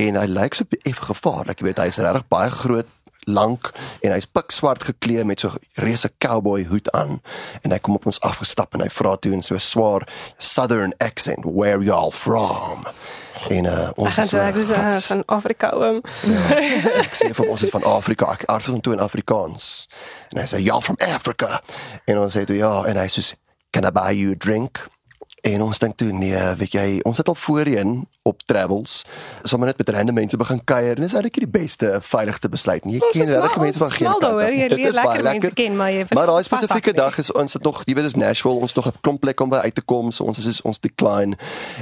En 0.00 0.18
hy 0.20 0.26
lyk 0.28 0.56
so 0.58 0.80
effe 0.82 1.10
gevaarlik, 1.12 1.60
jy 1.60 1.70
weet, 1.70 1.84
hy's 1.84 2.00
regtig 2.02 2.26
baie 2.32 2.50
groot 2.50 2.88
lank 3.28 3.70
en 4.00 4.14
hy's 4.14 4.28
pikswart 4.28 4.84
geklee 4.88 5.24
met 5.24 5.40
so 5.40 5.48
'n 5.48 5.84
reuse 5.84 6.10
cowboy 6.18 6.64
hoed 6.64 6.90
aan. 6.90 7.22
En 7.62 7.70
hy 7.70 7.78
kom 7.78 7.94
op 7.94 8.06
ons 8.06 8.20
afgestap 8.20 8.74
en 8.74 8.80
hy 8.80 8.88
vra 8.88 9.16
toe 9.16 9.32
in 9.32 9.42
so 9.42 9.54
'n 9.54 9.60
swaar 9.60 10.08
southern 10.38 10.94
accent 10.98 11.44
where 11.44 11.82
you 11.82 11.92
all 11.92 12.10
from? 12.10 12.86
En 13.48 13.64
uh, 13.64 13.88
ons 13.94 14.14
gaan 14.14 14.28
sê 14.28 14.38
ek 14.38 14.56
is 14.60 14.70
uh, 14.70 14.96
van 14.96 15.22
Afrika 15.26 15.70
oom. 15.72 16.02
Ja, 16.28 16.40
ek 17.00 17.14
sê 17.16 17.30
vir 17.34 17.48
ons 17.48 17.62
is 17.62 17.72
van 17.72 17.84
Afrika. 17.88 18.32
Ek 18.32 18.44
antwoord 18.44 18.82
toe 18.82 18.92
in 18.92 19.00
Afrikaans. 19.00 19.88
En 20.34 20.42
hy 20.42 20.46
sê 20.50 20.60
y'all 20.60 20.84
from 20.84 20.98
Africa. 20.98 21.62
En 22.04 22.18
ons 22.18 22.36
sê 22.36 22.44
toe 22.44 22.56
ja. 22.56 22.84
En 22.90 23.00
hy 23.00 23.06
sê 23.08 23.24
can 23.70 23.84
I 23.84 23.90
buy 23.90 24.12
you 24.12 24.32
a 24.32 24.36
drink? 24.36 24.88
En 25.40 25.62
ons 25.62 25.78
dink 25.78 25.96
toe 25.96 26.10
nee, 26.12 26.36
weet 26.60 26.74
jy, 26.76 26.86
ons 27.08 27.16
het 27.16 27.28
al 27.28 27.36
voorheen 27.38 27.92
op 28.28 28.42
travels, 28.44 29.04
sommer 29.42 29.70
net 29.70 29.78
met 29.80 29.88
rande 29.94 30.12
mense 30.12 30.36
begin 30.36 30.60
kuier 30.68 30.98
en 30.98 31.06
dis 31.06 31.14
eintlik 31.16 31.38
die 31.40 31.48
beste, 31.48 31.94
veiligste 32.04 32.50
besluit. 32.52 32.84
Jy 32.84 33.00
ken 33.14 33.30
regtig 33.30 33.62
mense 33.62 33.80
van 33.80 33.94
geen 33.94 34.10
kant. 34.20 34.42
Dit 34.74 34.84
is 34.90 34.98
baie 34.98 35.22
lekker 35.22 35.30
mense 35.30 35.52
ken 35.62 35.78
maar 35.78 35.92
jy. 35.94 36.04
Maar 36.12 36.32
daai 36.34 36.44
spesifieke 36.44 36.92
dag 36.98 37.16
is 37.22 37.32
ons 37.32 37.56
het 37.56 37.64
nog, 37.64 37.80
jy 37.88 37.96
weet, 37.96 38.10
is 38.10 38.18
Nashville, 38.20 38.60
ons 38.60 38.76
nog 38.76 38.90
'n 38.90 39.00
klomp 39.00 39.24
plek 39.24 39.40
om 39.40 39.48
by 39.48 39.62
uit 39.64 39.74
te 39.74 39.82
kom, 39.82 40.12
so 40.12 40.28
ons 40.28 40.44
is 40.46 40.60
ons 40.62 40.80
decline. 40.80 41.38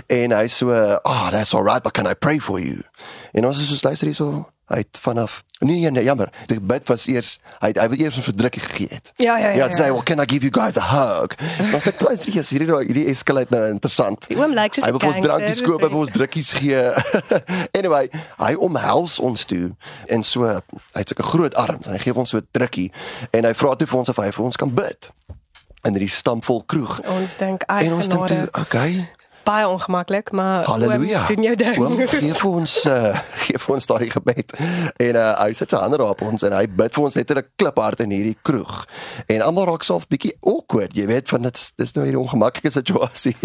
En 0.07 0.33
hy 0.33 0.47
so, 0.47 0.71
"Ah, 0.71 1.01
oh, 1.03 1.29
that's 1.31 1.55
all 1.55 1.65
right, 1.65 1.83
but 1.83 1.93
can 1.93 2.07
I 2.07 2.15
pray 2.15 2.39
for 2.39 2.61
you?" 2.61 2.85
En 3.33 3.47
ons 3.47 3.59
is 3.59 3.67
so 3.79 3.89
luister 3.89 4.07
hier 4.07 4.15
so 4.15 4.47
hy 4.69 4.83
het 4.85 4.99
vanaf 5.01 5.43
nee 5.59 5.81
nee, 5.81 5.91
nee 5.91 6.05
jammer. 6.05 6.29
Die 6.47 6.61
bid 6.61 6.89
was 6.89 7.07
eers 7.07 7.39
hy 7.59 7.71
hy 7.75 7.87
het 7.89 8.01
eers 8.01 8.19
'n 8.19 8.23
verdrukking 8.23 8.65
gegee 8.65 8.89
het. 8.91 9.13
Ja 9.17 9.37
ja 9.39 9.49
ja 9.49 9.67
ja. 9.67 9.69
sê 9.69 9.91
well 9.91 10.03
can 10.03 10.21
i 10.21 10.27
give 10.27 10.45
you 10.45 10.53
guys 10.53 10.77
a 10.77 10.85
hug? 10.85 11.35
Dan 11.73 11.81
sê 11.81 11.97
klein 11.97 12.17
sê 12.17 12.31
hierdie 12.31 12.77
hierdie 12.87 13.07
escalate 13.07 13.55
nou 13.57 13.69
interessant. 13.69 14.29
Die 14.29 14.37
oom 14.37 14.53
lyk 14.53 14.75
soos 14.75 14.87
'n 14.87 14.91
gangster 14.91 15.09
hy 15.09 15.09
wil 15.09 15.17
ons 15.17 15.27
drankies 15.27 15.63
koop 15.63 15.83
hy 15.83 15.89
wil 15.89 16.01
ons 16.01 16.11
drukkies 16.11 16.53
gee. 16.53 16.83
Anyway 17.79 18.11
hy 18.39 18.55
omhels 18.55 19.19
ons 19.19 19.45
toe 19.45 19.75
en 20.07 20.23
so 20.23 20.45
hy 20.45 21.01
het 21.01 21.09
sulke 21.09 21.23
groot 21.23 21.55
arms 21.55 21.87
en 21.87 21.93
hy 21.93 21.99
gee 21.99 22.15
ons 22.15 22.31
so 22.31 22.39
'n 22.39 22.49
drukkie 22.53 22.93
en 23.33 23.45
hy 23.45 23.55
vra 23.55 23.75
toe 23.75 23.87
vir 23.87 23.99
ons 23.99 24.09
of 24.09 24.17
hy 24.17 24.31
vir 24.31 24.45
ons 24.45 24.57
kan 24.57 24.75
bid 24.75 25.11
in 25.87 25.95
hierdie 25.95 26.11
stampvol 26.11 26.63
kroeg. 26.67 27.01
Ons 27.07 27.37
dink 27.37 27.65
ai 27.67 27.87
en 27.87 27.93
ons 27.93 28.09
dink 28.09 28.27
toe 28.27 28.49
okay 28.61 29.09
baie 29.49 29.69
ongemaklik, 29.69 30.31
maar 30.31 30.65
Halleluja. 30.65 31.27
doen 31.27 31.43
jou 31.43 31.57
ding. 31.57 31.79
Oom, 31.79 31.97
gee 32.07 32.35
vir 32.35 32.51
ons 32.51 32.75
uh, 32.85 33.21
gee 33.47 33.61
vir 33.63 33.75
ons 33.75 33.87
daai 33.89 34.11
gebed. 34.13 34.53
En 35.01 35.19
uh, 35.21 35.29
hy 35.41 35.55
sit 35.57 35.73
sy 35.73 35.81
hande 35.81 36.01
op 36.05 36.23
ons 36.27 36.45
en 36.45 36.57
hy 36.57 36.65
bid 36.69 36.97
vir 36.97 37.07
ons 37.09 37.17
net 37.17 37.33
'n 37.33 37.45
kliphart 37.61 38.03
in 38.05 38.13
hierdie 38.13 38.37
kroeg. 38.43 38.85
En 39.27 39.45
almal 39.47 39.71
raak 39.71 39.87
self 39.87 40.05
bietjie 40.13 40.35
awkward, 40.45 40.97
jy 40.97 41.07
weet, 41.09 41.29
van 41.33 41.49
dit 41.49 41.63
dis 41.81 41.95
nou 41.97 42.05
hierdie 42.05 42.21
ongemaklike 42.21 42.71
situasie. 42.71 43.37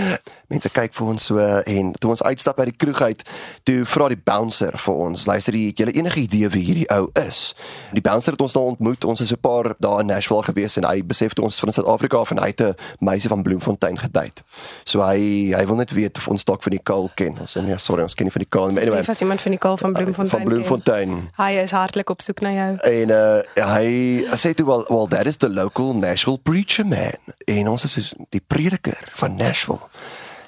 Mense 0.52 0.70
kyk 0.70 0.92
vir 0.94 1.06
ons 1.06 1.28
so 1.30 1.40
en 1.40 1.92
toe 1.96 2.10
ons 2.12 2.22
uitstap 2.22 2.60
uit 2.60 2.70
die 2.70 2.76
kroeg 2.76 3.00
uit, 3.02 3.24
toe 3.64 3.84
vra 3.88 4.10
die 4.12 4.20
bouncer 4.20 4.76
vir 4.78 5.00
ons, 5.06 5.26
luister 5.26 5.56
jy, 5.56 5.72
het 5.72 5.80
jy 5.80 5.96
enige 5.96 6.20
idee 6.20 6.50
wie 6.52 6.64
hierdie 6.68 6.88
ou 6.94 7.08
is? 7.24 7.54
Die 7.96 8.04
bouncer 8.04 8.36
het 8.36 8.44
ons 8.44 8.54
nou 8.54 8.66
ontmoet. 8.74 9.04
Ons 9.04 9.20
is 9.24 9.32
'n 9.32 9.40
paar 9.40 9.74
dae 9.78 10.00
in 10.00 10.06
Nashville 10.12 10.42
gewees 10.42 10.76
en 10.76 10.84
hy 10.84 11.02
besef 11.02 11.32
toe 11.32 11.44
ons 11.44 11.60
van 11.60 11.72
Suid-Afrika 11.72 12.18
af 12.18 12.30
en 12.30 12.38
hy 12.38 12.52
het 12.52 12.60
'n 12.60 12.74
meisie 13.00 13.28
van 13.30 13.42
Bloemfontein 13.42 13.98
gedate. 13.98 14.42
So 14.84 15.00
hy 15.00 15.45
hy 15.54 15.66
wil 15.66 15.76
net 15.76 15.92
weet 15.92 16.18
of 16.18 16.28
ons 16.28 16.44
dalk 16.44 16.62
van 16.62 16.72
die 16.72 16.82
Kaal 16.82 17.10
ken. 17.14 17.38
Ons 17.40 17.56
sê 17.56 17.62
nee, 17.62 17.78
sorry, 17.78 18.02
ons 18.02 18.14
ken 18.14 18.26
nie 18.26 18.32
van 18.32 18.44
die 18.44 18.50
Kaal 18.50 18.68
nie. 18.68 18.80
Anyway, 18.80 19.04
as 19.06 19.20
iemand 19.20 19.40
van 19.42 19.56
die 19.56 19.62
Kaal 19.62 19.76
van 19.76 19.92
Bloemfontein. 19.92 20.40
Van 20.40 20.48
Bloemfontein. 20.48 21.16
Hy 21.36 21.52
is 21.62 21.70
hartlik 21.70 22.10
op 22.10 22.20
soek 22.20 22.40
na 22.40 22.52
jou. 22.52 22.70
En 22.90 23.14
uh 23.14 23.66
hy 23.76 23.88
sê 24.34 24.54
toe 24.54 24.66
wel, 24.66 24.86
well 24.88 25.06
that 25.06 25.26
is 25.26 25.36
the 25.36 25.50
local 25.50 25.94
Nashville 25.94 26.38
preacher 26.42 26.86
man. 26.86 27.34
En 27.46 27.68
ons 27.68 27.84
is 27.84 28.14
die 28.30 28.42
prediker 28.42 29.10
van 29.14 29.36
Nashville. 29.36 29.82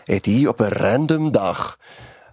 het 0.09 0.25
hier 0.25 0.49
op 0.49 0.61
'n 0.61 0.73
random 0.73 1.31
dag 1.31 1.79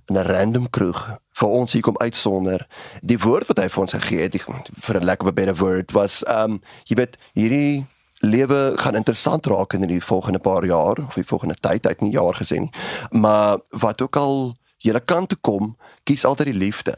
in 0.06 0.16
'n 0.16 0.26
random 0.26 0.70
kroeg 0.70 1.20
vir 1.32 1.48
ons 1.48 1.74
hier 1.74 1.82
kom 1.82 1.98
uitsonder. 1.98 2.68
Die 3.02 3.20
woord 3.20 3.48
wat 3.48 3.58
hy 3.58 3.70
vir 3.70 3.82
ons 3.82 3.94
gegee 3.94 4.22
het, 4.22 4.32
die, 4.32 4.42
vir 4.80 5.00
'n 5.00 5.04
lekker 5.04 5.34
beter 5.34 5.56
woord 5.56 5.92
was 5.92 6.24
um 6.28 6.62
jy 6.84 6.96
weet 6.96 7.18
hierdie 7.34 7.86
lewe 8.20 8.72
gaan 8.76 8.96
interessant 8.96 9.46
raak 9.46 9.74
in 9.74 9.88
die 9.88 10.04
volgende 10.04 10.40
paar 10.40 10.66
jaar 10.66 11.00
of 11.08 11.14
die 11.14 11.26
volgende 11.26 11.56
tyd, 11.60 11.88
uit 11.88 12.02
'n 12.02 12.12
jaar 12.12 12.36
gesê 12.36 12.60
nie. 12.60 12.72
Maar 13.10 13.60
wat 13.70 14.02
ook 14.02 14.16
al 14.16 14.56
jy 14.78 15.00
kan 15.06 15.28
toe 15.28 15.38
kom, 15.42 15.78
kies 16.04 16.26
altyd 16.26 16.46
die 16.46 16.58
liefde. 16.58 16.98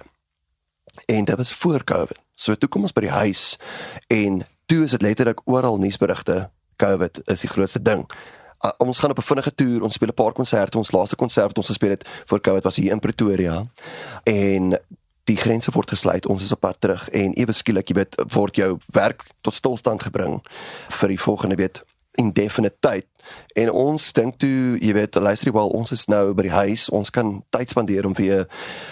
En 1.06 1.26
dit 1.26 1.38
was 1.38 1.54
voor 1.54 1.84
Covid. 1.84 2.20
So 2.36 2.56
toe 2.56 2.70
kom 2.70 2.82
ons 2.82 2.94
by 2.94 3.02
die 3.02 3.10
huis 3.10 3.58
en 4.08 4.44
toe 4.66 4.84
is 4.84 4.92
dit 4.92 5.02
letterlik 5.02 5.42
oral 5.46 5.78
nuusberigte. 5.78 6.50
Covid 6.76 7.22
is 7.26 7.42
die 7.42 7.50
grootste 7.50 7.82
ding. 7.82 8.06
Uh, 8.66 8.72
ons 8.78 9.00
gaan 9.00 9.10
op 9.10 9.18
'n 9.18 9.22
vinnige 9.22 9.56
toer, 9.56 9.82
ons 9.84 9.94
speel 9.94 10.10
'n 10.10 10.14
paar 10.14 10.34
konserte. 10.34 10.78
Ons 10.78 10.92
laaste 10.92 11.16
konsert 11.16 11.48
wat 11.48 11.58
ons 11.58 11.68
gespeel 11.68 11.90
het 11.90 12.08
voor 12.26 12.42
Covid 12.42 12.64
was 12.64 12.76
hier 12.76 12.92
in 12.92 13.00
Pretoria. 13.00 13.66
En 14.24 14.80
die 15.28 15.38
grense 15.38 15.72
word 15.76 15.92
gesluit. 15.92 16.28
Ons 16.32 16.46
is 16.46 16.54
op 16.56 16.64
pad 16.64 16.80
terug 16.84 17.08
en 17.16 17.36
ewe 17.40 17.56
skielik, 17.56 17.92
jy 17.92 18.00
weet, 18.00 18.18
word 18.34 18.60
jou 18.60 18.72
werk 18.96 19.28
tot 19.46 19.56
stilstand 19.58 20.06
gebring 20.08 20.40
vir 21.00 21.14
die 21.14 21.22
volgende 21.22 21.60
weet 21.60 21.84
indefinite 22.18 22.80
tyd. 22.82 23.06
En 23.58 23.72
ons 23.72 24.12
dink 24.14 24.38
toe, 24.38 24.78
jy 24.82 24.94
weet, 24.94 25.16
luister 25.16 25.50
jy 25.50 25.54
wel, 25.56 25.70
ons 25.78 25.92
is 25.92 26.06
nou 26.12 26.34
by 26.38 26.46
die 26.48 26.54
huis, 26.54 26.88
ons 26.94 27.10
kan 27.14 27.44
tyd 27.50 27.74
spandeer 27.74 28.06
om 28.06 28.14
weer 28.18 28.46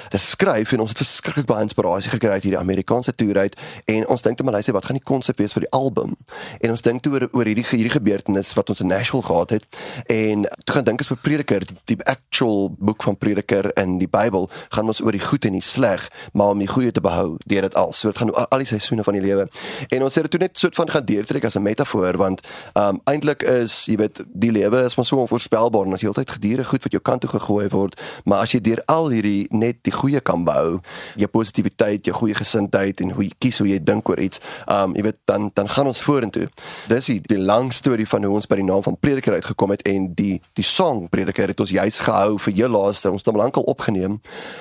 te 0.09 0.17
skryf 0.21 0.73
en 0.73 0.83
ons 0.85 0.93
het 0.93 1.01
verskriklik 1.01 1.47
baie 1.49 1.65
inspirasie 1.65 2.11
gekry 2.13 2.37
uit 2.37 2.47
hierdie 2.47 2.59
Amerikaanse 2.59 3.13
toer 3.15 3.43
uit 3.45 3.57
en 3.91 4.07
ons 4.11 4.25
dink 4.25 4.37
toe 4.37 4.45
maar 4.47 4.57
luister, 4.57 4.75
wat 4.75 4.87
gaan 4.89 4.99
die 4.99 5.05
konsep 5.05 5.39
wees 5.41 5.53
vir 5.53 5.65
die 5.67 5.71
album? 5.75 6.15
En 6.61 6.73
ons 6.73 6.85
dink 6.85 7.03
toe 7.05 7.13
oor, 7.13 7.27
oor 7.31 7.49
hierdie 7.51 7.65
hierdie 7.65 7.93
gebeurtenis 7.93 8.53
wat 8.57 8.71
ons 8.73 8.81
in 8.83 8.89
Nashville 8.91 9.25
gehad 9.25 9.55
het 9.57 9.79
en 10.11 10.47
toe 10.63 10.77
gaan 10.77 10.87
dink 10.89 11.03
ons 11.03 11.11
vir 11.13 11.21
Prediker, 11.25 11.65
die, 11.69 11.77
die 11.93 11.99
actual 12.09 12.71
boek 12.79 13.05
van 13.05 13.17
Prediker 13.19 13.69
in 13.79 13.97
die 14.01 14.09
Bybel, 14.09 14.49
gaan 14.73 14.89
ons 14.91 15.01
oor 15.05 15.15
die 15.15 15.23
goed 15.23 15.45
en 15.45 15.57
die 15.57 15.63
sleg, 15.65 16.07
maar 16.33 16.55
om 16.55 16.61
die 16.61 16.69
goeie 16.69 16.93
te 16.95 17.03
behou 17.03 17.35
deur 17.45 17.67
dit 17.67 17.77
al. 17.79 17.93
So 17.93 18.11
dit 18.11 18.21
gaan 18.21 18.33
al, 18.33 18.61
die 18.61 18.69
seisoene 18.69 19.05
van 19.05 19.17
die 19.17 19.23
lewe. 19.23 19.47
En 19.93 20.05
ons 20.05 20.17
het 20.17 20.27
dit 20.27 20.35
toe 20.35 20.41
net 20.41 20.59
soort 20.59 20.77
van 20.77 20.91
gaan 20.91 21.05
deurtrek 21.05 21.45
as 21.45 21.57
'n 21.57 21.65
metafoor 21.65 22.17
want 22.17 22.41
um 22.75 23.01
eintlik 23.05 23.43
is, 23.43 23.85
jy 23.85 23.97
weet, 23.97 24.14
die 24.27 24.51
lewe 24.51 24.83
is 24.85 24.95
maar 24.97 25.05
so 25.05 25.19
onvoorspelbaar 25.23 25.87
en 25.87 25.97
as 25.97 26.03
jy 26.03 26.11
altyd 26.11 26.35
gedurende 26.37 26.67
goed 26.69 26.83
wat 26.85 26.95
jou 26.95 27.01
kant 27.01 27.23
toe 27.25 27.29
gegooi 27.29 27.67
word, 27.73 27.99
maar 28.25 28.45
as 28.45 28.55
jy 28.55 28.61
deur 28.65 28.81
al 28.91 29.09
hierdie 29.13 29.47
net 29.51 29.81
die 29.87 29.93
goeie 29.95 30.21
kan 30.25 30.45
behou, 30.47 30.79
jou 31.19 31.29
positiwiteit, 31.31 32.05
jou 32.05 32.15
goeie 32.15 32.37
gesindheid 32.37 33.01
en 33.03 33.13
hoe 33.17 33.27
jy 33.27 33.35
kies 33.39 33.61
hoe 33.63 33.69
jy 33.69 33.79
dink 33.83 34.09
oor 34.09 34.21
iets, 34.21 34.41
um 34.71 34.95
jy 34.97 35.05
weet 35.09 35.21
dan 35.29 35.51
dan 35.55 35.69
gaan 35.71 35.91
ons 35.91 36.01
vorentoe. 36.01 36.47
Dis 36.91 37.11
die, 37.11 37.19
die 37.21 37.39
lang 37.39 37.71
storie 37.73 38.07
van 38.07 38.23
hoe 38.25 38.35
ons 38.39 38.49
by 38.49 38.59
die 38.61 38.67
naam 38.67 38.83
van 38.85 38.97
Prediker 38.99 39.37
uitgekom 39.37 39.75
het 39.75 39.85
en 39.89 40.11
die 40.17 40.39
die 40.57 40.67
song 40.67 41.07
Prediker 41.11 41.51
het 41.51 41.59
ons 41.59 41.73
juis 41.75 41.99
gehou 41.99 42.39
vir 42.47 42.59
jou 42.61 42.69
laaste, 42.71 43.11
ons 43.11 43.23
het 43.23 43.31
hom 43.31 43.39
lankal 43.41 43.67
opgeneem, 43.71 44.19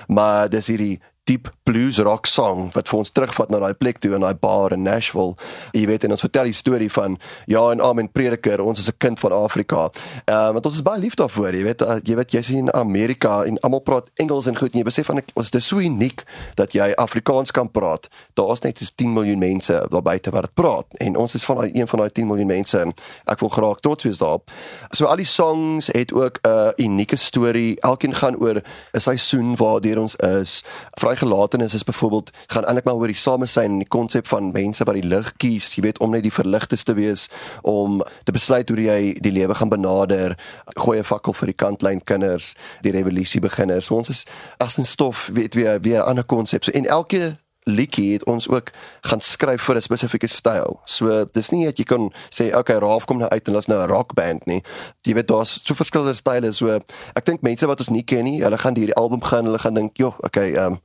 maar 0.09 0.49
dis 0.53 0.73
hierdie 0.73 0.99
diep 1.25 1.49
blues 1.65 1.99
rock 2.05 2.27
song 2.29 2.67
wat 2.75 2.91
vir 2.91 2.99
ons 2.99 3.11
terugvat 3.17 3.49
na 3.53 3.59
daai 3.63 3.77
plek 3.81 3.97
toe 4.03 4.13
in 4.17 4.25
daai 4.25 4.37
bar 4.37 4.75
in 4.77 4.83
Nashville. 4.85 5.33
Jy 5.73 5.87
weet 5.89 6.05
en 6.05 6.13
ons 6.13 6.25
vertel 6.25 6.51
die 6.51 6.57
storie 6.57 6.91
van 6.93 7.17
ja 7.49 7.63
en 7.73 7.81
amen 7.81 8.11
prediker, 8.13 8.61
ons 8.61 8.79
is 8.79 8.91
'n 8.91 8.99
kind 8.99 9.21
van 9.21 9.33
Afrika. 9.33 9.91
Ehm 10.27 10.37
uh, 10.37 10.53
want 10.53 10.67
ons 10.67 10.75
is 10.75 10.83
baie 10.83 11.01
lief 11.01 11.15
daarvoor, 11.15 11.55
jy 11.55 11.63
weet 11.65 11.83
uh, 11.83 11.97
jy 12.05 12.17
weet 12.17 12.33
jy's 12.33 12.51
in 12.51 12.73
Amerika 12.73 13.45
en 13.45 13.59
almal 13.61 13.81
praat 13.81 14.11
Engels 14.15 14.47
en 14.47 14.57
goed 14.57 14.73
en 14.73 14.79
jy 14.79 14.85
besef 14.85 15.07
van 15.07 15.23
ons 15.35 15.51
is 15.51 15.67
so 15.67 15.79
uniek 15.79 16.25
dat 16.55 16.73
jy 16.73 16.93
Afrikaans 16.93 17.51
kan 17.51 17.71
praat. 17.71 18.09
Daar's 18.35 18.61
net 18.61 18.81
is 18.81 18.93
10 18.95 19.13
miljoen 19.13 19.39
mense 19.39 19.87
daar 19.91 20.03
buite 20.03 20.31
wat 20.31 20.43
dit 20.43 20.55
praat 20.55 20.87
en 21.01 21.17
ons 21.17 21.35
is 21.35 21.45
van 21.45 21.57
daai 21.57 21.71
een 21.73 21.89
van 21.89 21.99
daai 21.99 22.11
10 22.11 22.27
miljoen 22.27 22.47
mense 22.47 22.81
en 22.81 22.93
ek 23.25 23.41
wil 23.41 23.49
graag 23.49 23.81
trots 23.81 24.05
wees 24.05 24.19
daarop. 24.19 24.51
So 24.91 25.07
al 25.07 25.17
die 25.17 25.25
songs 25.25 25.87
het 25.87 26.13
ook 26.13 26.39
'n 26.43 26.49
uh, 26.49 26.71
unieke 26.77 27.17
storie. 27.17 27.81
Elkeen 27.81 28.15
gaan 28.15 28.37
oor 28.37 28.61
'n 28.93 29.01
seisoen 29.01 29.57
waar 29.57 29.81
deur 29.81 29.99
ons 29.99 30.17
is. 30.17 30.65
Vry 31.01 31.14
vrygelatenis 31.15 31.75
is 31.75 31.85
byvoorbeeld 31.85 32.31
gaan 32.47 32.65
eintlik 32.65 32.85
maar 32.85 32.95
oor 32.95 33.07
die 33.07 33.19
samesyn 33.19 33.71
en 33.71 33.79
die 33.79 33.89
konsep 33.89 34.27
van 34.27 34.51
mense 34.53 34.85
wat 34.85 34.95
die 34.99 35.07
lig 35.07 35.33
kies, 35.37 35.71
jy 35.77 35.85
weet 35.87 36.01
om 36.03 36.11
net 36.11 36.25
die 36.27 36.33
verligtes 36.35 36.83
te 36.85 36.95
wees 36.95 37.29
om 37.63 38.03
te 38.25 38.33
besluit 38.35 38.69
hoe 38.69 38.81
jy 38.81 39.15
die 39.23 39.33
lewe 39.33 39.55
gaan 39.55 39.71
benader, 39.71 40.37
gooi 40.75 40.99
'n 40.99 41.05
fakkel 41.05 41.33
vir 41.33 41.47
die 41.47 41.61
kantlyn 41.65 42.05
kinders, 42.05 42.55
die 42.83 42.93
revolusie 42.93 43.41
beginners. 43.41 43.91
Ons 43.91 44.09
is 44.09 44.25
as 44.59 44.79
'n 44.79 44.85
stof 44.85 45.31
weet 45.33 45.55
weer 45.55 45.81
weer 45.81 46.01
'n 46.01 46.09
ander 46.09 46.25
konsep. 46.25 46.65
So 46.65 46.71
en 46.71 46.87
elke 46.87 47.37
liedjie 47.65 48.13
het 48.13 48.25
ons 48.25 48.49
ook 48.49 48.71
gaan 49.01 49.21
skryf 49.21 49.63
vir 49.63 49.77
'n 49.77 49.81
spesifieke 49.81 50.27
styl. 50.27 50.81
So 50.85 51.25
dis 51.33 51.51
nie 51.51 51.65
dat 51.65 51.79
jy 51.79 51.85
kan 51.85 52.13
sê 52.29 52.57
okay, 52.57 52.77
Raaf 52.77 53.05
kom 53.05 53.19
nou 53.19 53.29
uit 53.29 53.49
en 53.49 53.55
ons 53.55 53.67
nou 53.67 53.83
'n 53.83 53.89
rockband 53.89 54.47
nie. 54.47 54.63
Jy 55.03 55.15
weet 55.15 55.29
daar's 55.29 55.61
so 55.65 55.75
verskillende 55.75 56.15
style 56.15 56.53
so 56.53 56.81
ek 57.15 57.25
dink 57.25 57.43
mense 57.43 57.67
wat 57.67 57.79
ons 57.79 57.89
nie 57.89 58.03
ken 58.03 58.25
nie, 58.25 58.43
hulle 58.43 58.59
gaan 58.59 58.77
hierdie 58.77 58.95
album 58.95 59.23
gaan, 59.23 59.45
hulle 59.45 59.59
gaan 59.59 59.75
dink, 59.75 59.97
"Joh, 59.97 60.15
okay, 60.21 60.53
ehm 60.55 60.73
um, 60.73 60.81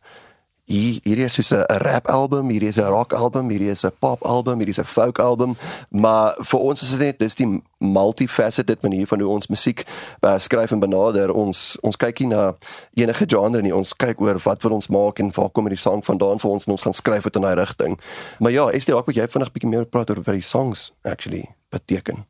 hier 0.70 1.00
hierdie 1.04 1.26
is 1.26 1.34
soos 1.34 1.52
'n 1.52 1.66
rap 1.82 2.08
album, 2.08 2.50
hierdie 2.50 2.70
is 2.70 2.78
'n 2.78 2.86
rock 2.86 3.14
album, 3.14 3.50
hierdie 3.50 3.72
is 3.72 3.84
'n 3.86 3.92
pop 4.00 4.22
album, 4.24 4.60
hierdie 4.60 4.78
is 4.78 4.80
'n 4.80 4.86
folk 4.86 5.20
album, 5.20 5.58
maar 5.90 6.36
vir 6.40 6.60
ons 6.60 6.82
is 6.82 6.92
dit 6.92 7.00
net 7.00 7.20
dis 7.20 7.36
die 7.36 7.62
multifaceted 7.80 8.82
manier 8.82 9.08
van 9.08 9.20
hoe 9.20 9.30
ons 9.30 9.48
musiek 9.48 9.86
uh, 10.22 10.38
skryf 10.38 10.72
en 10.72 10.80
benader. 10.80 11.32
Ons 11.32 11.78
ons 11.82 11.96
kyk 11.96 12.20
nie 12.20 12.28
na 12.28 12.56
enige 12.94 13.26
genre 13.28 13.62
nie. 13.62 13.76
Ons 13.76 13.94
kyk 13.94 14.22
oor 14.22 14.40
wat 14.44 14.64
wil 14.64 14.78
ons 14.78 14.88
maak 14.88 15.20
en 15.20 15.32
waar 15.32 15.50
kom 15.50 15.70
die 15.70 15.78
sang 15.78 16.06
vandaan 16.06 16.40
vir 16.40 16.52
ons 16.52 16.68
en 16.68 16.72
ons 16.72 16.82
gaan 16.82 16.94
skryf 16.94 17.24
dit 17.24 17.36
in 17.36 17.42
daai 17.42 17.56
rigting. 17.56 18.00
Maar 18.40 18.52
ja, 18.52 18.72
dit 18.72 18.86
dalk 18.86 19.06
wat 19.06 19.16
jy 19.16 19.28
vinnig 19.28 19.52
bietjie 19.52 19.70
meer 19.70 19.86
praat 19.86 20.10
oor 20.10 20.22
wat 20.22 20.36
die 20.36 20.42
songs 20.42 20.92
actually 21.04 21.50
beteken? 21.70 22.29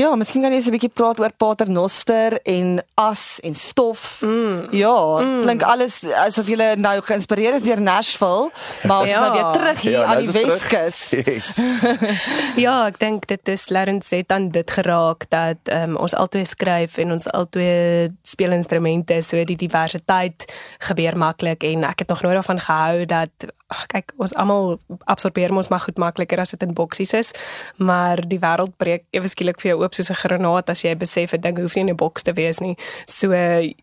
Ja, 0.00 0.14
miskien 0.16 0.40
kan 0.40 0.52
jy 0.52 0.56
eens 0.56 0.66
'n 0.68 0.72
bietjie 0.72 0.88
praat 0.88 1.20
oor 1.20 1.32
Paternoster 1.36 2.40
en 2.42 2.80
as 2.94 3.40
en 3.42 3.54
stof. 3.54 4.20
Mm. 4.20 4.68
Ja, 4.70 5.20
mm. 5.20 5.42
klink 5.42 5.62
alles 5.62 6.04
asof 6.04 6.48
jy 6.48 6.74
nou 6.80 7.00
geïnspireer 7.02 7.54
is 7.54 7.62
deur 7.62 7.80
Nashville, 7.80 8.50
maar 8.82 9.00
ons 9.00 9.10
ja. 9.10 9.20
nou 9.20 9.32
weer 9.32 9.52
terug 9.52 9.80
hier 9.80 9.98
ja, 9.98 10.04
aan 10.04 10.22
die 10.22 10.30
Weskus. 10.30 11.00
Yes. 11.32 11.60
ja, 12.64 12.86
ek 12.86 12.98
dink 12.98 13.26
dit 13.26 13.48
is 13.48 13.68
Lawrence 13.68 14.16
het 14.16 14.28
dan 14.28 14.48
dit 14.48 14.70
geraak 14.70 15.24
dat 15.28 15.56
um, 15.70 15.96
ons 15.96 16.14
altoe 16.14 16.44
skryf 16.44 16.96
en 16.96 17.12
ons 17.12 17.28
altoe 17.30 18.10
speel 18.22 18.52
instrumente, 18.52 19.22
so 19.22 19.44
die 19.44 19.56
diversiteit 19.56 20.48
gebeur 20.88 21.16
maklik 21.16 21.64
en 21.68 21.84
ek 21.84 22.04
het 22.04 22.08
nog 22.08 22.22
nooit 22.22 22.34
daarvan 22.40 22.60
gehou 22.60 23.04
dat 23.06 23.52
ag 23.72 23.86
kyk, 23.92 24.14
ons 24.22 24.34
almal 24.38 24.76
absorbeer 25.10 25.52
mos 25.54 25.70
maar 25.72 25.82
goed 25.86 26.00
makliker 26.00 26.40
as 26.42 26.52
dit 26.54 26.64
in 26.66 26.74
boksies 26.76 27.14
is, 27.18 27.32
maar 27.76 28.20
die 28.28 28.40
wêreld 28.42 28.76
breek 28.80 29.06
ewe 29.16 29.30
skielik 29.32 29.60
vir 29.62 29.72
jou 29.72 29.78
oop 29.82 29.96
soos 29.96 30.10
'n 30.10 30.20
granaat 30.22 30.70
as 30.70 30.84
jy 30.84 30.94
besef 30.96 31.34
'n 31.34 31.40
ding 31.40 31.58
hoef 31.58 31.74
nie 31.74 31.84
in 31.84 31.90
'n 31.90 31.96
boks 31.96 32.22
te 32.22 32.32
wees 32.32 32.60
nie. 32.60 32.76
So 33.06 33.30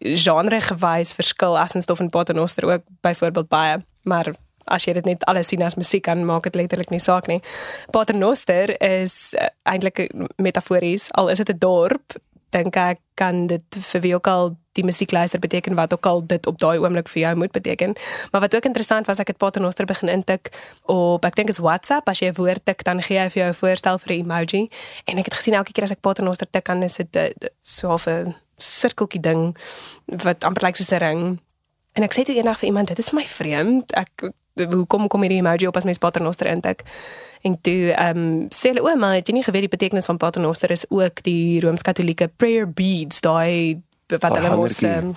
genre 0.01 0.61
gewys 0.61 1.13
verskil 1.13 1.57
Assenstof 1.57 1.99
en 1.99 2.09
Paternoster 2.09 2.65
ook 2.65 2.83
byvoorbeeld 3.01 3.49
baie, 3.49 3.83
maar 4.03 4.33
as 4.67 4.85
jy 4.85 4.93
dit 4.93 5.05
net 5.05 5.25
alles 5.25 5.47
sien 5.47 5.61
as 5.65 5.75
musiek 5.75 6.03
kan 6.03 6.25
maak 6.25 6.43
dit 6.43 6.55
letterlik 6.55 6.89
nie 6.89 6.99
saak 6.99 7.27
nie. 7.27 7.41
Paternoster 7.91 8.81
is 8.81 9.33
uh, 9.33 9.47
eintlik 9.63 10.11
metafories 10.37 11.11
al 11.11 11.29
is 11.29 11.37
dit 11.37 11.49
'n 11.49 11.57
dorp 11.59 12.17
dink 12.49 12.75
ek 12.75 12.99
kan 13.19 13.47
dit 13.47 13.79
vir 13.91 14.01
wie 14.01 14.15
ook 14.15 14.27
al 14.27 14.55
die 14.79 14.87
musiekluister 14.87 15.39
beteken 15.39 15.75
wat 15.77 15.93
ook 15.93 16.05
al 16.09 16.23
dit 16.27 16.47
op 16.47 16.59
daai 16.61 16.79
oomblik 16.79 17.11
vir 17.11 17.21
jou 17.21 17.35
moet 17.43 17.51
beteken. 17.55 17.95
Maar 18.31 18.41
wat 18.47 18.55
ook 18.55 18.67
interessant 18.69 19.09
was 19.11 19.19
ek 19.19 19.33
het 19.33 19.37
Paternoster 19.37 19.85
begin 19.89 20.09
intik 20.09 20.51
op 20.87 21.25
ek 21.27 21.35
dink 21.39 21.51
is 21.53 21.61
WhatsApp 21.63 22.09
as 22.09 22.23
jy 22.23 22.31
'n 22.31 22.39
woord 22.39 22.65
tik 22.65 22.83
dan 22.83 23.03
gee 23.03 23.19
hy 23.19 23.29
vir 23.29 23.41
jou 23.43 23.49
'n 23.49 23.59
voorstel 23.61 23.99
vir 23.99 24.13
'n 24.13 24.19
emoji 24.23 24.69
en 25.05 25.17
ek 25.17 25.25
het 25.25 25.33
gesien 25.33 25.53
elke 25.53 25.71
keer 25.71 25.83
as 25.83 25.91
ek 25.91 26.01
Paternoster 26.01 26.47
tik 26.51 26.65
dan 26.65 26.83
is 26.83 26.97
dit 26.97 27.15
eh, 27.15 27.33
so 27.63 27.97
'n 27.97 28.35
sirkeltjie 28.57 29.21
ding 29.21 29.57
wat 30.05 30.43
amper 30.43 30.63
lyk 30.63 30.75
soos 30.75 30.91
'n 30.91 30.99
ring. 30.99 31.39
En 31.93 32.03
ek 32.03 32.13
sê 32.13 32.23
toe 32.23 32.35
eendag 32.35 32.59
vir 32.59 32.67
iemand 32.67 32.87
dit 32.87 32.99
is 32.99 33.11
my 33.11 33.25
vreemd. 33.25 33.91
Ek 33.91 34.31
hoekom 34.55 35.07
kom 35.07 35.21
hierdie 35.21 35.39
emoji 35.39 35.67
op 35.67 35.77
as 35.77 35.85
mens 35.87 35.97
Paternoster 35.97 36.47
intik? 36.47 36.83
En 37.41 37.61
toe 37.61 37.91
ehm 37.93 38.17
um, 38.17 38.47
sê 38.51 38.73
hulle 38.73 38.83
o, 38.83 38.95
maar 38.95 39.15
het 39.19 39.27
jy 39.27 39.33
nie 39.33 39.43
geweet 39.43 39.67
die 39.67 39.75
betekenis 39.77 40.05
van 40.05 40.17
Paternoster 40.17 40.71
is 40.71 40.85
ook 40.89 41.23
die 41.23 41.59
Rooms-Katolieke 41.63 42.27
prayer 42.35 42.67
beads, 42.67 43.21
daai 43.21 43.81
wat 44.17 44.37
hulle 44.37 44.55
mos 44.55 44.81
um, 44.83 45.13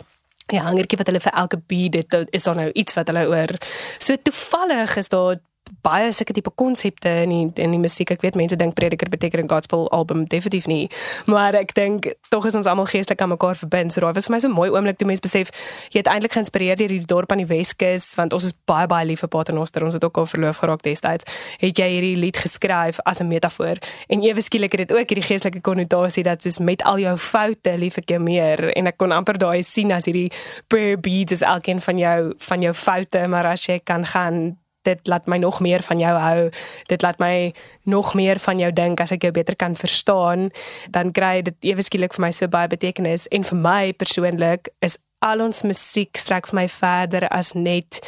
ja, 0.52 0.62
hangertjie 0.66 0.98
wat 1.00 1.08
hulle 1.08 1.22
vir 1.24 1.38
elke 1.44 1.58
bead 1.70 1.94
het, 1.94 2.16
is 2.30 2.44
daar 2.44 2.58
nou 2.58 2.68
iets 2.72 2.94
wat 2.98 3.08
hulle 3.12 3.24
oor. 3.30 3.56
So 3.98 4.16
toevallig 4.22 4.96
is 5.00 5.08
daar 5.08 5.40
baie 5.80 6.12
sulke 6.12 6.34
tipe 6.36 6.50
konsepte 6.54 7.08
in 7.24 7.30
die, 7.32 7.62
in 7.62 7.72
die 7.74 7.80
musiek. 7.80 8.10
Ek 8.10 8.22
weet 8.22 8.36
mense 8.38 8.56
dink 8.56 8.74
prediker 8.74 9.08
beteken 9.08 9.44
'n 9.44 9.48
gospel 9.48 9.88
album 9.90 10.24
definitief 10.24 10.66
nie, 10.66 10.90
maar 11.26 11.54
ek 11.54 11.74
dink 11.74 12.12
tog 12.28 12.46
is 12.46 12.54
ons 12.54 12.66
almal 12.66 12.86
geestelik 12.86 13.20
aan 13.20 13.28
mekaar 13.28 13.56
verbind. 13.56 13.92
So 13.92 14.00
daai 14.00 14.14
was 14.14 14.26
vir 14.26 14.34
my 14.34 14.38
so 14.40 14.48
'n 14.48 14.52
mooi 14.52 14.70
oomblik 14.70 14.98
toe 14.98 15.06
mense 15.06 15.22
besef 15.22 15.50
jy 15.90 15.98
het 15.98 16.06
eintlik 16.06 16.32
geïnspireer 16.32 16.76
deur 16.76 16.88
die 16.88 17.04
dorp 17.04 17.32
aan 17.32 17.38
die 17.38 17.46
Weskus 17.46 18.14
want 18.14 18.32
ons 18.32 18.44
is 18.44 18.54
baie 18.66 18.86
baie 18.86 19.06
lief 19.06 19.20
vir 19.20 19.28
Paternoster. 19.28 19.84
Ons 19.84 19.94
het 19.94 20.04
ook 20.04 20.16
al 20.16 20.26
verloof 20.26 20.56
geraak 20.58 20.82
destyds. 20.82 21.24
Het 21.58 21.78
jy 21.78 21.88
hierdie 21.88 22.16
lied 22.16 22.36
geskryf 22.36 23.00
as 23.04 23.20
'n 23.20 23.28
metafoor 23.28 23.78
en 24.08 24.22
ewe 24.22 24.40
skielik 24.40 24.72
het 24.72 24.88
dit 24.88 24.92
ook 24.92 25.08
hierdie 25.08 25.28
geestelike 25.28 25.60
konnotasie 25.60 26.22
dat 26.22 26.42
soos 26.42 26.58
met 26.58 26.82
al 26.82 26.98
jou 26.98 27.16
foute 27.16 27.78
lief 27.78 27.98
ek 27.98 28.08
jou 28.08 28.20
meer 28.20 28.76
en 28.76 28.86
ek 28.86 28.96
kon 28.96 29.12
amper 29.12 29.38
daai 29.38 29.62
sien 29.62 29.92
as 29.92 30.04
hierdie 30.04 30.32
prayer 30.68 31.00
beads 31.00 31.32
is 31.32 31.42
elkeen 31.42 31.80
van 31.80 31.98
jou 31.98 32.34
van 32.38 32.62
jou 32.62 32.74
foute, 32.74 33.26
maar 33.28 33.46
as 33.46 33.66
jy 33.66 33.80
kan 33.84 34.06
gaan 34.06 34.56
dit 34.82 35.06
laat 35.06 35.26
my 35.26 35.38
nog 35.38 35.60
meer 35.60 35.82
van 35.82 35.98
jou 35.98 36.12
hou. 36.18 36.50
Dit 36.86 37.02
laat 37.02 37.18
my 37.18 37.54
nog 37.82 38.14
meer 38.14 38.38
van 38.38 38.58
jou 38.58 38.72
dink 38.72 39.00
as 39.00 39.12
ek 39.14 39.22
jou 39.22 39.32
beter 39.32 39.56
kan 39.56 39.76
verstaan, 39.76 40.50
dan 40.90 41.12
kry 41.12 41.42
dit 41.42 41.72
ewe 41.72 41.82
skielik 41.82 42.14
vir 42.14 42.26
my 42.26 42.32
so 42.34 42.48
baie 42.48 42.68
betekenis 42.68 43.28
en 43.30 43.44
vir 43.44 43.58
my 43.58 43.92
persoonlik 43.92 44.72
is 44.80 44.98
al 45.22 45.42
ons 45.44 45.62
musiek 45.62 46.18
strek 46.18 46.50
vir 46.50 46.62
my 46.62 46.68
verder 46.68 47.28
as 47.30 47.54
net 47.54 48.02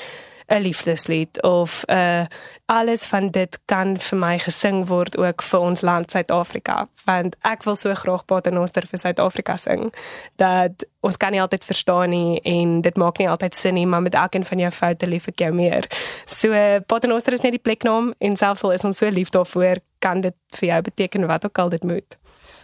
'n 0.47 0.63
liefdeslied 0.63 1.43
of 1.43 1.83
uh 1.87 2.25
alles 2.67 3.05
van 3.05 3.31
dit 3.31 3.59
kan 3.65 3.97
vir 3.99 4.19
my 4.19 4.39
gesing 4.39 4.87
word 4.87 5.17
ook 5.17 5.43
vir 5.43 5.61
ons 5.61 5.81
land 5.81 6.11
Suid-Afrika 6.11 6.89
want 7.05 7.37
ek 7.41 7.63
wil 7.63 7.77
so 7.77 7.95
graag 7.95 8.25
Paternoster 8.25 8.87
vir 8.87 8.99
Suid-Afrika 8.99 9.57
sing 9.57 9.93
dat 10.37 10.85
ons 11.01 11.17
kan 11.17 11.33
nie 11.33 11.41
altyd 11.41 11.65
verstaan 11.65 12.11
nie 12.11 12.41
en 12.41 12.81
dit 12.81 12.97
maak 12.97 13.19
nie 13.19 13.29
altyd 13.29 13.55
sin 13.55 13.75
nie 13.75 13.87
maar 13.87 14.03
met 14.03 14.15
elkeen 14.15 14.45
van 14.45 14.59
jou 14.59 14.71
foute 14.71 15.07
lief 15.07 15.29
ek 15.29 15.39
jou 15.39 15.53
meer. 15.53 15.89
So 16.27 16.81
Paternoster 16.87 17.33
is 17.33 17.41
net 17.41 17.53
die 17.53 17.65
pleknaam 17.65 18.15
en 18.19 18.37
selfs 18.37 18.63
al 18.63 18.73
is 18.73 18.85
ons 18.85 18.99
so 18.99 19.09
lief 19.09 19.31
daarvoor 19.31 19.81
kan 19.99 20.21
dit 20.21 20.37
vir 20.61 20.69
jou 20.69 20.83
beteken 20.83 21.27
wat 21.27 21.45
ook 21.45 21.59
al 21.59 21.69
dit 21.69 21.85
moet. 21.85 22.17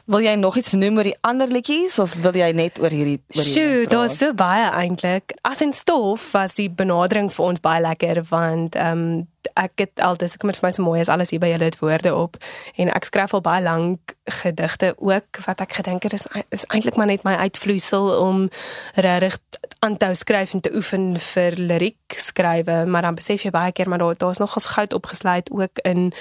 Wil 0.05 0.25
jy 0.25 0.35
nog 0.35 0.57
iets 0.57 0.73
noem 0.73 0.97
oor 0.97 1.09
die 1.11 1.19
ander 1.21 1.49
liedjies 1.49 1.99
of 1.99 2.15
wil 2.23 2.37
jy 2.37 2.53
net 2.57 2.81
oor 2.81 2.93
hierdie 2.95 3.19
oor 3.21 3.43
hierdie? 3.43 3.53
Sjoe, 3.53 3.89
daar's 3.91 4.19
so 4.19 4.35
baie 4.35 4.71
eintlik. 4.71 5.35
As 5.43 5.61
in 5.61 5.73
stof 5.73 6.33
was 6.33 6.57
die 6.61 6.71
benadering 6.71 7.33
vir 7.33 7.45
ons 7.45 7.61
baie 7.61 7.83
lekker 7.85 8.25
want 8.31 8.79
ehm 8.79 9.05
um, 9.05 9.29
ek 9.57 9.83
het 9.83 10.01
altyd 10.05 10.35
ek 10.35 10.43
kom 10.43 10.53
vir 10.53 10.67
my 10.67 10.71
so 10.75 10.85
mooi 10.85 11.01
as 11.01 11.11
alles 11.13 11.33
hier 11.33 11.41
by 11.43 11.51
julle 11.53 11.69
het 11.71 11.79
woorde 11.81 12.13
op 12.17 12.37
en 12.81 12.91
ek 12.93 13.09
skryf 13.09 13.35
al 13.37 13.43
baie 13.45 13.63
lank 13.65 14.15
gedigte 14.41 14.93
ook 14.99 15.41
wat 15.47 15.63
ek 15.65 15.79
gedink 15.81 16.07
het 16.07 16.17
is 16.19 16.27
is 16.55 16.67
eintlik 16.69 16.99
maar 17.01 17.11
net 17.11 17.25
my 17.27 17.37
uitvloeisel 17.47 18.11
om 18.21 18.49
regtig 18.95 19.39
aan 19.81 19.97
te 19.97 20.13
skryf 20.15 20.55
en 20.55 20.61
te 20.61 20.73
oefen 20.77 21.15
vir 21.33 21.57
liriek 21.57 22.19
skrywe 22.21 22.85
maar 22.87 23.09
dan 23.09 23.19
besef 23.19 23.47
jy 23.47 23.53
baie 23.55 23.73
keer 23.73 23.89
maar 23.89 24.03
daar 24.03 24.19
daar's 24.21 24.43
nog 24.43 24.57
as 24.57 24.71
goud 24.77 24.95
opgesluit 24.95 25.51
ook 25.51 25.83
in 25.89 26.13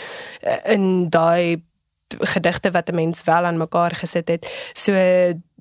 in 0.65 1.09
daai 1.09 1.61
gedigte 2.17 2.71
wat 2.71 2.89
'n 2.89 2.95
mens 2.95 3.23
wel 3.23 3.45
aan 3.45 3.57
mekaar 3.57 3.95
gesit 3.95 4.27
het. 4.27 4.71
So 4.73 4.93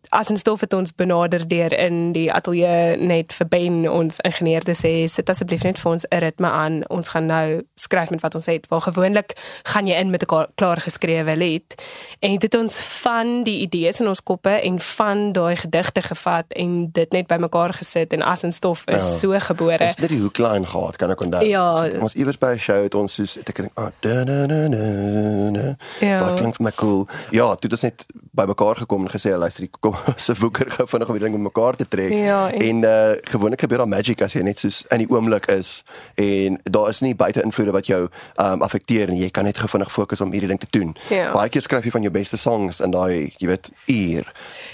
as 0.09 0.29
'n 0.31 0.37
stof 0.37 0.61
het 0.61 0.73
ons 0.73 0.95
benader 0.95 1.49
deur 1.49 1.73
in 1.73 2.13
die 2.13 2.33
ateljee 2.33 2.97
net 2.97 3.33
vir 3.33 3.49
Ben 3.49 3.91
ons 3.91 4.19
ingenieur 4.19 4.63
te 4.63 4.75
sê 4.75 5.09
sit 5.11 5.29
asseblief 5.29 5.63
net 5.63 5.79
vir 5.79 5.93
ons 5.93 6.07
'n 6.09 6.19
ritme 6.19 6.51
aan. 6.51 6.89
Ons 6.89 7.09
gaan 7.09 7.27
nou 7.27 7.63
skryf 7.75 8.11
met 8.11 8.21
wat 8.21 8.35
ons 8.35 8.47
het. 8.47 8.69
Waar 8.69 8.81
gewoonlik 8.81 9.33
gaan 9.63 9.87
jy 9.87 9.95
in 9.95 10.11
met 10.11 10.23
'n 10.23 10.47
klaar 10.55 10.81
geskrewe 10.81 11.37
lied. 11.37 11.83
En 12.21 12.39
dit 12.39 12.55
ons 12.55 12.81
van 12.83 13.43
die 13.43 13.61
idees 13.61 14.01
in 14.01 14.09
ons 14.09 14.23
koppe 14.23 14.51
en 14.51 14.81
van 14.81 15.33
daai 15.33 15.57
gedigte 15.57 16.03
gevat 16.03 16.45
en 16.49 16.89
dit 16.93 17.13
net 17.13 17.27
bymekaar 17.27 17.75
gesit 17.75 18.13
en 18.13 18.23
as 18.23 18.43
'n 18.43 18.51
stof 18.51 18.87
is 18.87 19.05
ja. 19.05 19.17
so 19.17 19.39
gebore. 19.39 19.85
Ons 19.85 19.97
het 19.97 20.09
die 20.09 20.21
hoekline 20.21 20.67
gehad 20.67 20.97
kan 20.97 21.11
ek 21.11 21.21
onthou. 21.21 21.45
Ja. 21.45 21.89
ons 22.01 22.15
iewers 22.15 22.39
by 22.39 22.53
'n 22.53 22.59
show 22.59 22.83
het 22.83 22.95
ons 22.95 23.15
soos 23.15 23.39
ek 23.39 23.55
dink 23.55 23.71
ah 23.75 23.91
da 24.01 24.25
na 24.25 24.47
na 24.47 24.69
na 24.69 25.77
ja. 26.01 26.29
dit 26.29 26.41
klink 26.41 26.57
vir 26.57 26.65
my 26.65 26.73
cool. 26.75 27.07
Ja 27.31 27.55
dit 27.55 27.71
het 27.71 27.83
net 27.83 28.07
bymekaar 28.33 28.77
gekom 28.77 29.03
en 29.03 29.11
gesê 29.11 29.37
luister 29.37 29.69
kom 29.81 29.98
se 30.25 30.35
woeker 30.39 30.71
gou 30.71 30.87
vinnig 30.89 31.09
om 31.09 31.19
die 31.19 31.25
ding 31.25 31.35
om 31.35 31.43
mekaar 31.43 31.77
te 31.77 31.89
trek. 31.89 32.13
Ja, 32.13 32.51
en 32.51 32.63
en 32.69 32.83
uh, 32.85 33.17
gewoonlik 33.31 33.61
gebeur 33.61 33.83
daar 33.83 33.89
magic 33.89 34.23
as 34.23 34.37
jy 34.37 34.43
net 34.47 34.61
soos 34.61 34.85
in 34.95 35.05
die 35.05 35.09
oomblik 35.11 35.49
is 35.53 35.83
en 36.15 36.61
daar 36.63 36.89
is 36.89 37.01
nie 37.05 37.15
buite 37.15 37.43
invloede 37.43 37.75
wat 37.77 37.87
jou 37.87 38.01
um 38.37 38.63
affekteer 38.63 39.09
en 39.09 39.17
jy 39.17 39.31
kan 39.31 39.49
net 39.49 39.59
gou 39.59 39.69
vinnig 39.69 39.93
fokus 39.93 40.21
om 40.21 40.33
hierdie 40.33 40.51
ding 40.53 40.61
te 40.61 40.71
doen. 40.71 40.97
Ja. 41.11 41.33
Baie 41.33 41.53
keer 41.53 41.65
skryf 41.65 41.85
jy 41.89 41.95
van 41.95 42.07
jou 42.07 42.13
beste 42.15 42.37
songs 42.37 42.81
in 42.85 42.95
daai 42.95 43.35
jy 43.39 43.51
weet 43.51 43.71
uur. 43.87 44.33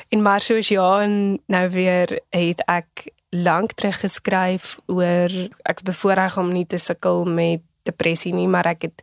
En 0.09 0.23
maar 0.23 0.41
soos 0.41 0.69
ja 0.73 0.89
en 1.03 1.39
nou 1.47 1.67
weer 1.71 2.19
het 2.31 2.65
ek 2.69 3.09
lank 3.35 3.75
terug 3.75 4.01
geskryf 4.01 4.77
oor 4.87 5.33
ek's 5.67 5.83
bevoorreg 5.83 6.39
om 6.39 6.53
nie 6.55 6.67
te 6.67 6.79
sukkel 6.79 7.25
met 7.27 7.65
depressie 7.85 8.33
nie, 8.35 8.47
maar 8.49 8.69
ek 8.71 8.89
het 8.89 9.03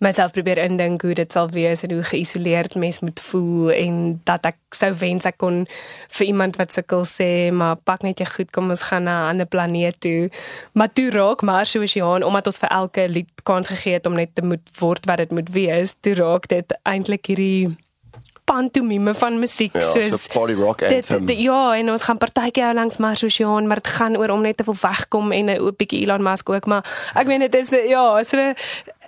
myself 0.00 0.32
probeer 0.32 0.58
indink 0.58 1.02
hoe 1.04 1.14
dit 1.14 1.32
sal 1.32 1.50
wees 1.52 1.82
en 1.84 1.92
hoe 1.92 2.04
geïsoleerd 2.10 2.74
mens 2.80 3.00
moet 3.04 3.20
voel 3.20 3.70
en 3.72 3.98
dat 4.28 4.48
ek 4.48 4.58
sou 4.76 4.90
wens 5.02 5.28
ek 5.28 5.36
kon 5.42 5.66
vir 6.18 6.26
iemand 6.26 6.56
wat 6.60 6.72
sukkel 6.72 7.04
sê 7.08 7.50
maar 7.52 7.76
pak 7.76 8.06
net 8.06 8.22
jy 8.22 8.28
goed 8.32 8.50
kom 8.56 8.72
ons 8.72 8.86
gaan 8.88 9.04
na 9.04 9.16
'n 9.26 9.28
ander 9.34 9.46
planeet 9.46 10.00
toe 10.00 10.30
maar 10.72 10.92
toe 10.92 11.10
raak 11.10 11.42
maar 11.42 11.66
soos 11.66 11.92
Johan 11.92 12.24
omdat 12.24 12.46
ons 12.46 12.62
vir 12.64 12.72
elke 12.80 13.08
lied 13.08 13.30
kans 13.44 13.68
gegee 13.68 14.00
het 14.00 14.06
om 14.06 14.16
net 14.16 14.34
te 14.34 14.42
moet 14.42 14.64
word 14.80 15.06
wat 15.06 15.18
dit 15.18 15.30
moet 15.30 15.50
wees 15.52 15.94
toe 16.00 16.14
raak 16.14 16.48
dit 16.48 16.76
eintlik 16.82 17.26
hierdie 17.26 17.76
pantomime 18.50 19.14
van 19.14 19.38
musiek 19.38 19.74
ja, 19.74 19.82
soos 19.86 20.24
so 20.24 20.32
party 20.34 20.56
rock 20.58 20.82
anthem. 20.82 21.26
Dit, 21.26 21.26
dit, 21.26 21.42
ja, 21.46 21.60
en 21.78 21.92
ons 21.94 22.06
gaan 22.06 22.18
partytjie 22.18 22.64
hou 22.64 22.72
langs 22.74 22.98
Mars 23.02 23.22
Oceaan, 23.26 23.68
maar 23.70 23.82
dit 23.82 23.92
gaan 23.98 24.18
oor 24.18 24.34
om 24.34 24.42
net 24.46 24.58
te 24.58 24.66
wil 24.66 24.78
wegkom 24.80 25.32
en 25.36 25.52
'n 25.54 25.74
bietjie 25.76 26.02
Elon 26.04 26.22
Musk 26.26 26.50
ook, 26.50 26.66
maar 26.66 26.84
ek 27.14 27.26
meen 27.26 27.46
dit 27.46 27.54
is 27.54 27.70
ja, 27.94 28.22
so 28.24 28.52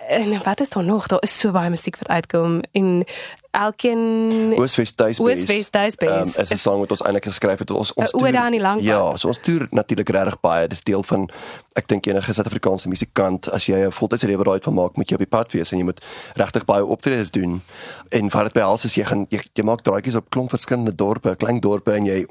en 0.07 0.43
wat 0.43 0.59
is 0.59 0.69
daar 0.69 0.83
nog? 0.83 1.07
Daar 1.07 1.21
is 1.21 1.39
so 1.39 1.51
baie 1.51 1.69
musiek 1.69 1.97
wat 1.97 2.07
uitkom 2.07 2.61
en 2.71 3.05
elkeen 3.51 4.53
Ooswes 4.57 4.95
Duisbes. 4.95 5.37
Ooswes 5.39 5.69
Duisbes. 5.69 6.35
Um, 6.35 6.41
is 6.41 6.49
'n 6.49 6.57
sang 6.57 6.79
wat 6.79 6.89
ons 6.89 7.01
eintlik 7.01 7.23
geskryf 7.25 7.59
het 7.59 7.71
ons 7.71 7.93
ons 7.93 8.13
oor 8.13 8.37
aan 8.37 8.51
die 8.51 8.59
lang. 8.59 8.81
Ja, 8.81 9.15
so 9.15 9.27
ons 9.27 9.39
toer 9.39 9.67
natuurlik 9.69 10.09
regtig 10.09 10.39
baie. 10.39 10.67
Dis 10.67 10.81
deel 10.81 11.03
van 11.03 11.29
ek 11.73 11.87
dink 11.87 12.05
enige 12.05 12.33
Suid-Afrikaanse 12.33 12.87
musikant 12.87 13.51
as 13.51 13.65
jy 13.65 13.85
'n 13.85 13.91
voltydse 13.91 14.27
lewe 14.27 14.43
daai 14.43 14.59
van 14.61 14.73
maak, 14.73 14.95
moet 14.95 15.09
jy 15.09 15.13
op 15.13 15.25
die 15.25 15.37
pad 15.37 15.51
wees 15.51 15.71
en 15.71 15.77
jy 15.77 15.83
moet 15.83 16.05
regtig 16.33 16.65
baie 16.65 16.85
optredes 16.85 17.31
doen. 17.31 17.61
En 18.09 18.29
wat 18.29 18.43
dit 18.43 18.53
behels 18.53 18.85
is 18.85 18.95
jy 18.95 19.03
gaan 19.03 19.25
jy, 19.29 19.39
jy 19.53 19.63
maak 19.63 19.81
draaitjies 19.81 20.15
op 20.15 20.29
klomp 20.29 20.49
verskillende 20.49 20.95
dorpe, 20.95 21.35
klein 21.35 21.59
dorpe 21.59 21.91
en 21.91 22.05
jy 22.05 22.25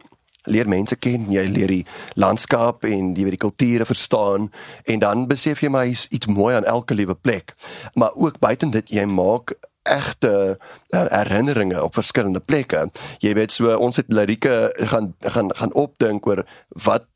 leer 0.44 0.68
mense 0.68 0.96
ken, 0.96 1.28
jy 1.33 1.44
leer 1.50 1.70
die 1.72 1.85
landskap 2.14 2.85
en 2.85 3.12
jy 3.14 3.26
weet 3.26 3.37
die 3.38 3.44
kulture 3.44 3.87
verstaan 3.87 4.50
en 4.85 5.02
dan 5.02 5.26
besef 5.31 5.62
jy 5.62 5.70
maar 5.72 5.87
iets, 5.87 6.09
iets 6.11 6.26
mooi 6.26 6.55
aan 6.57 6.68
elke 6.68 6.94
liewe 6.94 7.14
plek. 7.14 7.55
Maar 7.94 8.14
ook 8.14 8.38
buiten 8.38 8.70
dit 8.70 8.90
jy 8.90 9.05
maak 9.05 9.55
egte 9.83 10.59
uh, 10.94 11.05
herinneringe 11.11 11.83
op 11.83 11.94
verskillende 11.94 12.40
plekke. 12.40 12.87
Jy 13.18 13.35
weet 13.35 13.52
so 13.52 13.74
ons 13.76 13.98
het 13.98 14.12
lirieke 14.12 14.70
gaan 14.92 15.14
gaan 15.20 15.50
gaan 15.59 15.74
opdink 15.74 16.26
oor 16.26 16.44
wat 16.87 17.07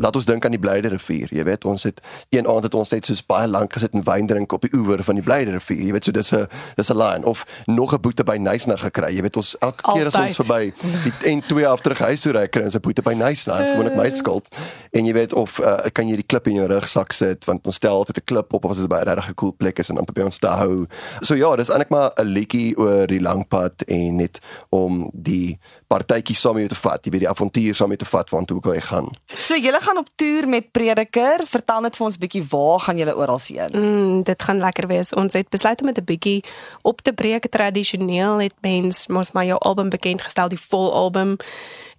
laat 0.00 0.16
ons 0.16 0.24
dink 0.28 0.44
aan 0.44 0.54
die 0.54 0.60
Blyde 0.60 0.88
rivier. 0.88 1.28
Jy 1.30 1.44
weet, 1.44 1.64
ons 1.64 1.82
het 1.88 2.00
een 2.30 2.46
aand 2.46 2.62
het 2.68 2.74
ons 2.74 2.90
net 2.90 3.06
soos 3.06 3.22
baie 3.26 3.48
lank 3.48 3.72
gesit 3.72 3.94
en 3.96 4.04
wyn 4.06 4.26
drink 4.26 4.52
op 4.52 4.64
die 4.66 4.72
oewer 4.76 5.02
van 5.04 5.18
die 5.18 5.24
Blyde 5.24 5.56
rivier. 5.56 5.82
Jy 5.86 5.92
weet, 5.96 6.04
so 6.04 6.12
dis 6.12 6.32
'n 6.32 6.46
dis 6.76 6.90
'n 6.90 6.96
line 6.96 7.24
of 7.24 7.46
nog 7.66 7.94
'n 7.94 8.00
boete 8.00 8.24
by 8.24 8.36
Nysna 8.36 8.76
gekry. 8.76 9.14
Jy 9.14 9.22
weet, 9.22 9.36
ons 9.36 9.56
elke 9.60 9.82
keer 9.92 10.06
as 10.06 10.14
ons 10.14 10.36
verby 10.36 10.72
die 11.04 11.30
en 11.32 11.40
twee 11.40 11.66
af 11.66 11.80
terug 11.80 11.98
huis 11.98 12.22
toe 12.22 12.32
ry, 12.32 12.46
kry 12.48 12.64
ons 12.64 12.74
'n 12.74 12.80
boete 12.80 13.02
by 13.02 13.14
Nysna. 13.14 13.58
Dis 13.58 13.70
gewoonlik 13.70 13.96
my 13.96 14.10
skuld. 14.10 14.46
En 14.92 15.06
jy 15.06 15.12
weet 15.12 15.32
of 15.32 15.58
uh, 15.60 15.76
kan 15.92 16.08
jy 16.08 16.16
die 16.16 16.26
klip 16.26 16.46
in 16.46 16.54
jou 16.54 16.66
rugsak 16.66 17.12
sit 17.12 17.44
want 17.44 17.66
ons 17.66 17.76
stel 17.76 17.96
altyd 17.96 18.18
'n 18.18 18.24
klip 18.24 18.52
op 18.52 18.64
of 18.64 18.70
as 18.70 18.78
dit 18.78 18.88
by 18.88 19.00
'n 19.00 19.14
regtig 19.14 19.34
cool 19.34 19.52
plek 19.52 19.78
is 19.78 19.88
en 19.88 19.94
dan 19.94 20.04
probeer 20.04 20.24
ons 20.24 20.38
daar 20.38 20.58
hou. 20.58 20.86
So 21.20 21.34
ja, 21.34 21.56
dis 21.56 21.68
eintlik 21.68 21.90
maar 21.90 22.12
'n 22.16 22.26
liedjie 22.26 22.76
oor 22.76 23.06
die 23.06 23.20
lang 23.20 23.48
pad 23.48 23.82
en 23.86 24.16
net 24.16 24.40
om 24.70 25.10
die 25.12 25.58
partytjie 25.86 26.36
saam 26.36 26.56
met 26.58 26.66
jou 26.66 26.74
te 26.74 26.80
vat, 26.80 27.04
jy 27.04 27.12
weet 27.14 27.24
die 27.24 27.30
avontuur 27.30 27.74
saam 27.78 27.92
met 27.92 28.00
te 28.02 28.08
vat 28.08 28.30
waartoe 28.30 28.60
jy 28.74 28.80
gaan. 28.80 29.08
So 29.38 29.56
julle 29.56 29.80
gaan 29.80 30.00
op 30.00 30.08
toer 30.16 30.48
met 30.48 30.70
Prediker. 30.72 31.44
Vertel 31.46 31.80
net 31.86 31.96
vir 31.96 32.06
ons 32.06 32.18
bietjie 32.18 32.44
waar 32.50 32.80
gaan 32.80 32.98
julle 32.98 33.16
oral 33.16 33.40
heen? 33.46 33.72
Mm, 33.72 34.22
dit 34.26 34.42
gaan 34.42 34.58
lekker 34.58 34.86
wees. 34.90 35.14
Ons 35.14 35.38
het 35.38 35.48
besluit 35.48 35.80
om 35.80 35.86
met 35.86 35.98
'n 35.98 36.04
bietjie 36.04 36.44
op 36.82 37.00
te 37.00 37.12
breek 37.12 37.48
tradisioneel 37.50 38.38
het 38.40 38.54
mens 38.60 39.06
mos 39.06 39.32
maar 39.32 39.44
jou 39.44 39.58
album 39.58 39.88
bekend 39.88 40.22
gestel, 40.22 40.48
die 40.48 40.60
vol 40.60 40.92
album 40.92 41.36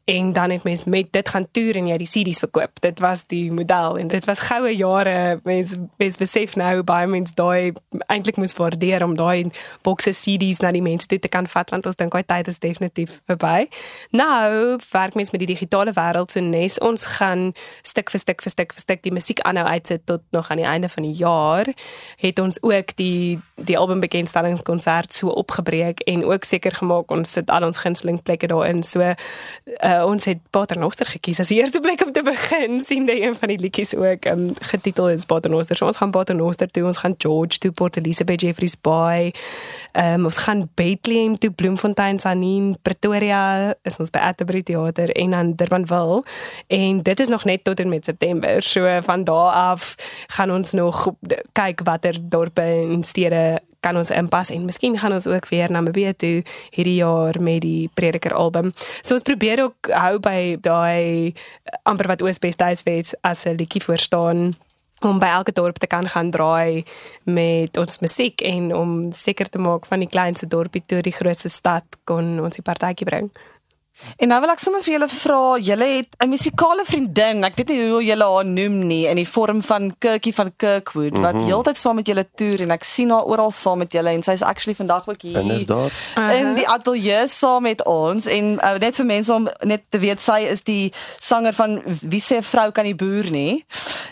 en 0.07 0.33
dan 0.33 0.49
het 0.49 0.63
mens 0.63 0.83
met 0.83 1.07
dit 1.11 1.29
gaan 1.29 1.47
toer 1.51 1.75
en 1.75 1.87
jy 1.91 1.97
die 1.99 2.07
CD's 2.07 2.39
verkoop. 2.39 2.79
Dit 2.79 2.99
was 3.03 3.25
die 3.27 3.51
model 3.51 3.97
en 3.99 4.07
dit 4.07 4.25
was 4.25 4.39
goue 4.39 4.71
jare. 4.75 5.39
Mens 5.43 5.73
mens 5.97 6.15
besef 6.15 6.55
nou 6.55 6.83
baie 6.87 7.07
mense 7.11 7.33
daai 7.35 7.73
eintlik 8.05 8.39
moes 8.39 8.55
waardeer 8.55 9.03
om 9.03 9.17
daai 9.19 9.49
bokse 9.83 10.13
CD's 10.15 10.61
na 10.63 10.71
die 10.71 10.81
mense 10.81 11.09
toe 11.11 11.19
te 11.19 11.27
kan 11.27 11.47
vat 11.51 11.73
want 11.75 11.89
ons 11.91 11.99
dink 11.99 12.15
daai 12.15 12.23
tyd 12.23 12.47
is 12.47 12.59
definitief 12.63 13.17
verby. 13.27 13.67
Nou 14.15 14.77
werk 14.91 15.17
mens 15.19 15.33
met 15.35 15.43
die 15.43 15.49
digitale 15.51 15.91
wêreld 15.99 16.31
so 16.31 16.39
nes 16.39 16.79
ons 16.79 17.05
gaan 17.17 17.51
stuk 17.83 18.13
vir 18.15 18.23
stuk 18.23 18.47
vir 18.47 18.55
stuk 18.55 18.77
vir 18.77 18.85
stuk 18.85 19.03
die 19.03 19.13
musiek 19.19 19.43
aanhou 19.43 19.67
uitsit 19.67 20.05
tot 20.07 20.23
nog 20.31 20.47
aan 20.51 20.63
die 20.63 20.69
einde 20.71 20.89
van 20.89 21.03
die 21.03 21.17
jaar 21.19 21.67
het 22.23 22.39
ons 22.39 22.61
ook 22.63 22.95
die 22.95 23.41
die 23.59 23.77
album 23.77 23.99
bekendstellingskonsert 23.99 25.11
so 25.13 25.35
opgebreek 25.35 25.99
en 26.07 26.23
ook 26.23 26.47
seker 26.47 26.79
gemaak 26.79 27.11
ons 27.11 27.31
sit 27.31 27.51
al 27.51 27.67
ons 27.67 27.83
gunsteling 27.83 28.23
plekke 28.23 28.47
daarin. 28.47 28.83
So 28.83 29.03
uh, 29.03 29.96
uh, 29.97 30.05
ons 30.05 30.25
het 30.25 30.39
Paternoster 30.49 31.05
gekies 31.05 31.39
as 31.39 31.49
eerste 31.53 31.79
plek 31.79 32.01
om 32.05 32.11
te 32.11 32.23
begin 32.23 32.81
sien 32.85 33.05
dat 33.05 33.17
een 33.19 33.35
van 33.35 33.47
die 33.47 33.59
liedjies 33.59 33.95
ook 33.95 34.25
um, 34.25 34.53
getitel 34.71 35.09
is 35.09 35.25
Paternoster. 35.25 35.75
So 35.75 35.85
ons 35.85 35.97
gaan 35.97 36.11
Paternoster 36.11 36.69
toe, 36.71 36.85
ons 36.85 36.97
gaan 36.97 37.15
George 37.17 37.57
toe, 37.57 37.71
Port 37.71 37.97
Elizabeth, 37.97 38.41
Jeffreys 38.41 38.75
Bay. 38.81 39.33
Um, 39.93 40.25
ons 40.25 40.37
gaan 40.37 40.69
Bethlehem 40.75 41.37
toe, 41.37 41.51
Bloemfontein, 41.51 42.19
Sanin, 42.19 42.75
Pretoria, 42.81 43.73
is 43.83 43.97
ons 43.97 44.11
by 44.13 44.19
Atterbury 44.19 44.63
Theater 44.63 45.11
en 45.15 45.35
dan 45.35 45.53
Durbanville. 45.59 46.23
En 46.67 47.01
dit 47.03 47.19
is 47.19 47.27
nog 47.27 47.45
net 47.45 47.63
tot 47.63 47.79
en 47.79 47.89
met 47.89 48.05
September. 48.05 48.61
So 48.61 49.01
van 49.01 49.23
daar 49.23 49.51
af 49.51 49.95
gaan 50.27 50.51
ons 50.51 50.71
nog 50.71 51.07
kyk 51.51 51.81
watter 51.83 52.19
dorpe 52.21 52.61
en 52.61 53.03
stede 53.03 53.59
kan 53.79 53.97
ons 53.97 54.11
inpas 54.11 54.49
en 54.49 54.65
miskien 54.65 54.97
gaan 54.99 55.13
ons 55.13 55.27
ook 55.27 55.49
weer 55.49 55.71
na 55.71 55.79
Namibia 55.79 56.13
toe 56.13 56.43
hierdie 56.75 56.97
jaar 56.99 57.39
met 57.41 57.61
die 57.61 57.89
Prediker 57.93 58.33
album. 58.33 58.73
So 59.01 59.13
ons 59.13 59.25
probeer 59.27 59.63
ook 59.63 59.91
hou 59.93 60.17
by 60.19 60.57
daai 60.61 61.33
amper 61.83 62.07
wat 62.07 62.21
Oosbes 62.21 62.57
Duiswes 62.57 63.15
as 63.21 63.45
'n 63.45 63.57
liedjie 63.57 63.83
voor 63.83 63.97
staan 63.97 64.53
om 65.05 65.19
by 65.19 65.29
elke 65.29 65.51
dorp 65.51 65.77
te 65.77 65.87
kan 65.87 66.07
gaan 66.09 66.31
draai 66.31 66.83
met 67.23 67.77
ons 67.77 67.99
musiek 68.01 68.41
en 68.41 68.75
om 68.75 69.11
seker 69.11 69.49
te 69.49 69.59
maak 69.59 69.85
van 69.85 69.99
die 69.99 70.09
kleinste 70.09 70.47
dorpie 70.47 70.81
tot 70.85 71.03
die 71.03 71.13
grootste 71.13 71.49
stad 71.49 71.85
kon 72.03 72.39
ons 72.39 72.55
die 72.55 72.65
partytjie 72.65 73.05
bring. 73.05 73.29
En 74.17 74.27
nou 74.27 74.39
wil 74.41 74.49
ek 74.49 74.59
sommer 74.59 74.81
vir 74.83 74.93
julle 74.93 75.07
vra, 75.09 75.57
julle 75.59 75.85
het 75.97 76.07
'n 76.23 76.29
musikale 76.29 76.83
vriendin, 76.85 77.43
ek 77.43 77.55
weet 77.55 77.69
nie 77.69 77.89
hoe 77.89 78.03
julle 78.03 78.23
haar 78.23 78.45
noem 78.45 78.87
nie, 78.87 79.07
in 79.07 79.15
die 79.15 79.27
vorm 79.27 79.61
van 79.63 79.95
Kirkie 79.99 80.33
van 80.33 80.51
Kirkwood 80.55 81.11
mm 81.11 81.15
-hmm. 81.15 81.21
wat 81.23 81.33
Mhm. 81.35 81.45
heeltyd 81.45 81.77
saam 81.77 81.95
met 81.95 82.07
julle 82.07 82.25
toer 82.35 82.61
en 82.61 82.71
ek 82.71 82.83
sien 82.83 83.09
haar 83.09 83.23
oral 83.25 83.51
saam 83.51 83.77
met 83.77 83.93
julle 83.93 84.09
en 84.09 84.23
sy's 84.23 84.41
actually 84.41 84.75
vandag 84.75 85.07
ook 85.07 85.21
hier. 85.21 85.37
Inderdaad. 85.39 85.91
In 86.39 86.53
die 86.55 86.67
ateljee 86.67 87.27
saam 87.27 87.61
met 87.63 87.85
ons 87.85 88.25
en 88.27 88.59
uh, 88.63 88.77
net 88.79 88.95
vir 88.95 89.05
mense 89.05 89.33
om 89.33 89.47
net 89.65 89.81
te 89.89 89.99
weet 89.99 90.21
sy 90.21 90.39
is 90.51 90.61
die 90.63 90.93
sanger 91.19 91.53
van 91.53 91.81
Wie 92.01 92.21
sê 92.21 92.41
vrou 92.43 92.71
kan 92.71 92.83
die 92.83 92.95
boer 92.95 93.31
nie. 93.31 93.65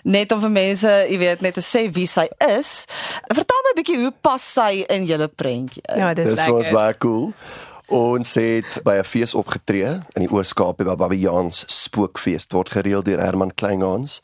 Net 0.04 0.32
om 0.32 0.40
vir 0.40 0.50
mense, 0.50 1.06
jy 1.10 1.18
weet, 1.18 1.42
net 1.42 1.54
te 1.54 1.62
sê 1.62 1.92
wie 1.92 2.08
sy 2.08 2.28
is. 2.58 2.86
Vertel 3.28 3.58
my 3.64 3.72
'n 3.72 3.84
bietjie 3.84 4.02
hoe 4.02 4.14
pas 4.22 4.54
sy 4.54 4.86
in 4.90 5.06
julle 5.06 5.28
prentjie? 5.28 5.82
Ja, 5.96 6.14
dis 6.14 6.26
Dis 6.28 6.46
was 6.48 6.48
lekker. 6.66 6.74
baie 6.74 6.98
cool. 6.98 7.34
Ons 7.88 8.34
het 8.34 8.80
by 8.84 8.98
'n 8.98 9.04
fees 9.04 9.34
opgetree 9.34 10.00
in 10.14 10.22
die 10.26 10.32
Oos-Kaap 10.32 10.78
by 10.78 10.96
Babiaans 10.96 11.64
Spookfees 11.68 12.46
word 12.50 12.70
gereël 12.70 13.04
deur 13.04 13.20
Herman 13.20 13.54
Kleingans. 13.54 14.22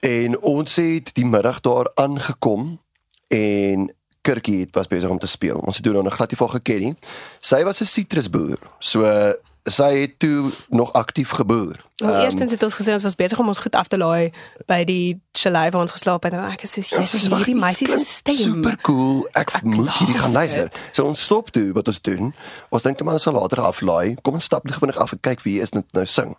En 0.00 0.40
ons 0.40 0.76
het 0.76 1.14
die 1.14 1.26
middag 1.26 1.60
daar 1.60 1.90
aangekom 1.94 2.80
en 3.28 3.94
Kirkie 4.20 4.60
het 4.60 4.74
was 4.74 4.86
besig 4.86 5.08
om 5.08 5.18
te 5.18 5.26
speel. 5.26 5.58
Ons 5.58 5.76
het 5.76 5.84
toe 5.84 6.02
nog 6.02 6.14
glad 6.14 6.30
nie 6.30 6.36
van 6.36 6.50
geken 6.50 6.80
nie. 6.80 6.94
Sy 7.40 7.62
was 7.64 7.80
'n 7.80 7.86
sitrusboer. 7.86 8.58
So 8.78 9.34
sy 9.64 10.00
het 10.00 10.18
toe 10.18 10.50
nog 10.68 10.92
aktief 10.92 11.30
geboer. 11.30 11.76
Wel, 11.96 12.10
Ehm, 12.10 12.20
eerstens 12.24 12.52
het 12.52 12.62
ons 12.62 12.74
gesê 12.74 12.92
ons 12.92 13.02
was 13.02 13.14
besig 13.14 13.38
om 13.38 13.48
ons 13.48 13.58
goed 13.58 13.74
af 13.74 13.88
te 13.88 13.98
laai 13.98 14.32
by 14.66 14.84
die 14.84 15.20
chalet 15.32 15.72
waar 15.72 15.82
ons 15.82 15.90
geslaap 15.92 16.22
het 16.22 16.32
en 16.32 16.44
ek 16.52 16.62
is 16.62 16.72
so 16.72 16.80
Ja, 16.96 17.00
yes, 17.00 17.28
wag, 17.28 17.38
hierdie 17.44 17.60
meisie 17.60 17.88
se 17.88 17.98
stem. 17.98 18.36
Super 18.36 18.76
cool. 18.82 19.28
Ek, 19.32 19.62
moet 19.62 19.90
hierdie 19.98 20.18
gaan 20.18 20.32
luister. 20.32 20.70
So 20.92 21.04
ons 21.04 21.22
stop 21.22 21.50
toe 21.50 21.72
wat 21.72 21.88
ons 21.88 22.00
doen. 22.00 22.34
Ons 22.70 22.82
dink 22.82 22.96
net 22.96 23.04
maar 23.04 23.14
ons 23.14 23.22
sal 23.22 23.34
later 23.34 23.60
aflaai. 23.60 24.16
Kom 24.22 24.34
ons 24.34 24.44
stap 24.44 24.64
net 24.64 24.78
vinnig 24.78 24.96
af 24.96 25.12
en 25.12 25.20
kyk 25.20 25.40
wie 25.42 25.60
is 25.60 25.70
dit 25.70 25.92
nou 25.92 26.06
sing. 26.06 26.36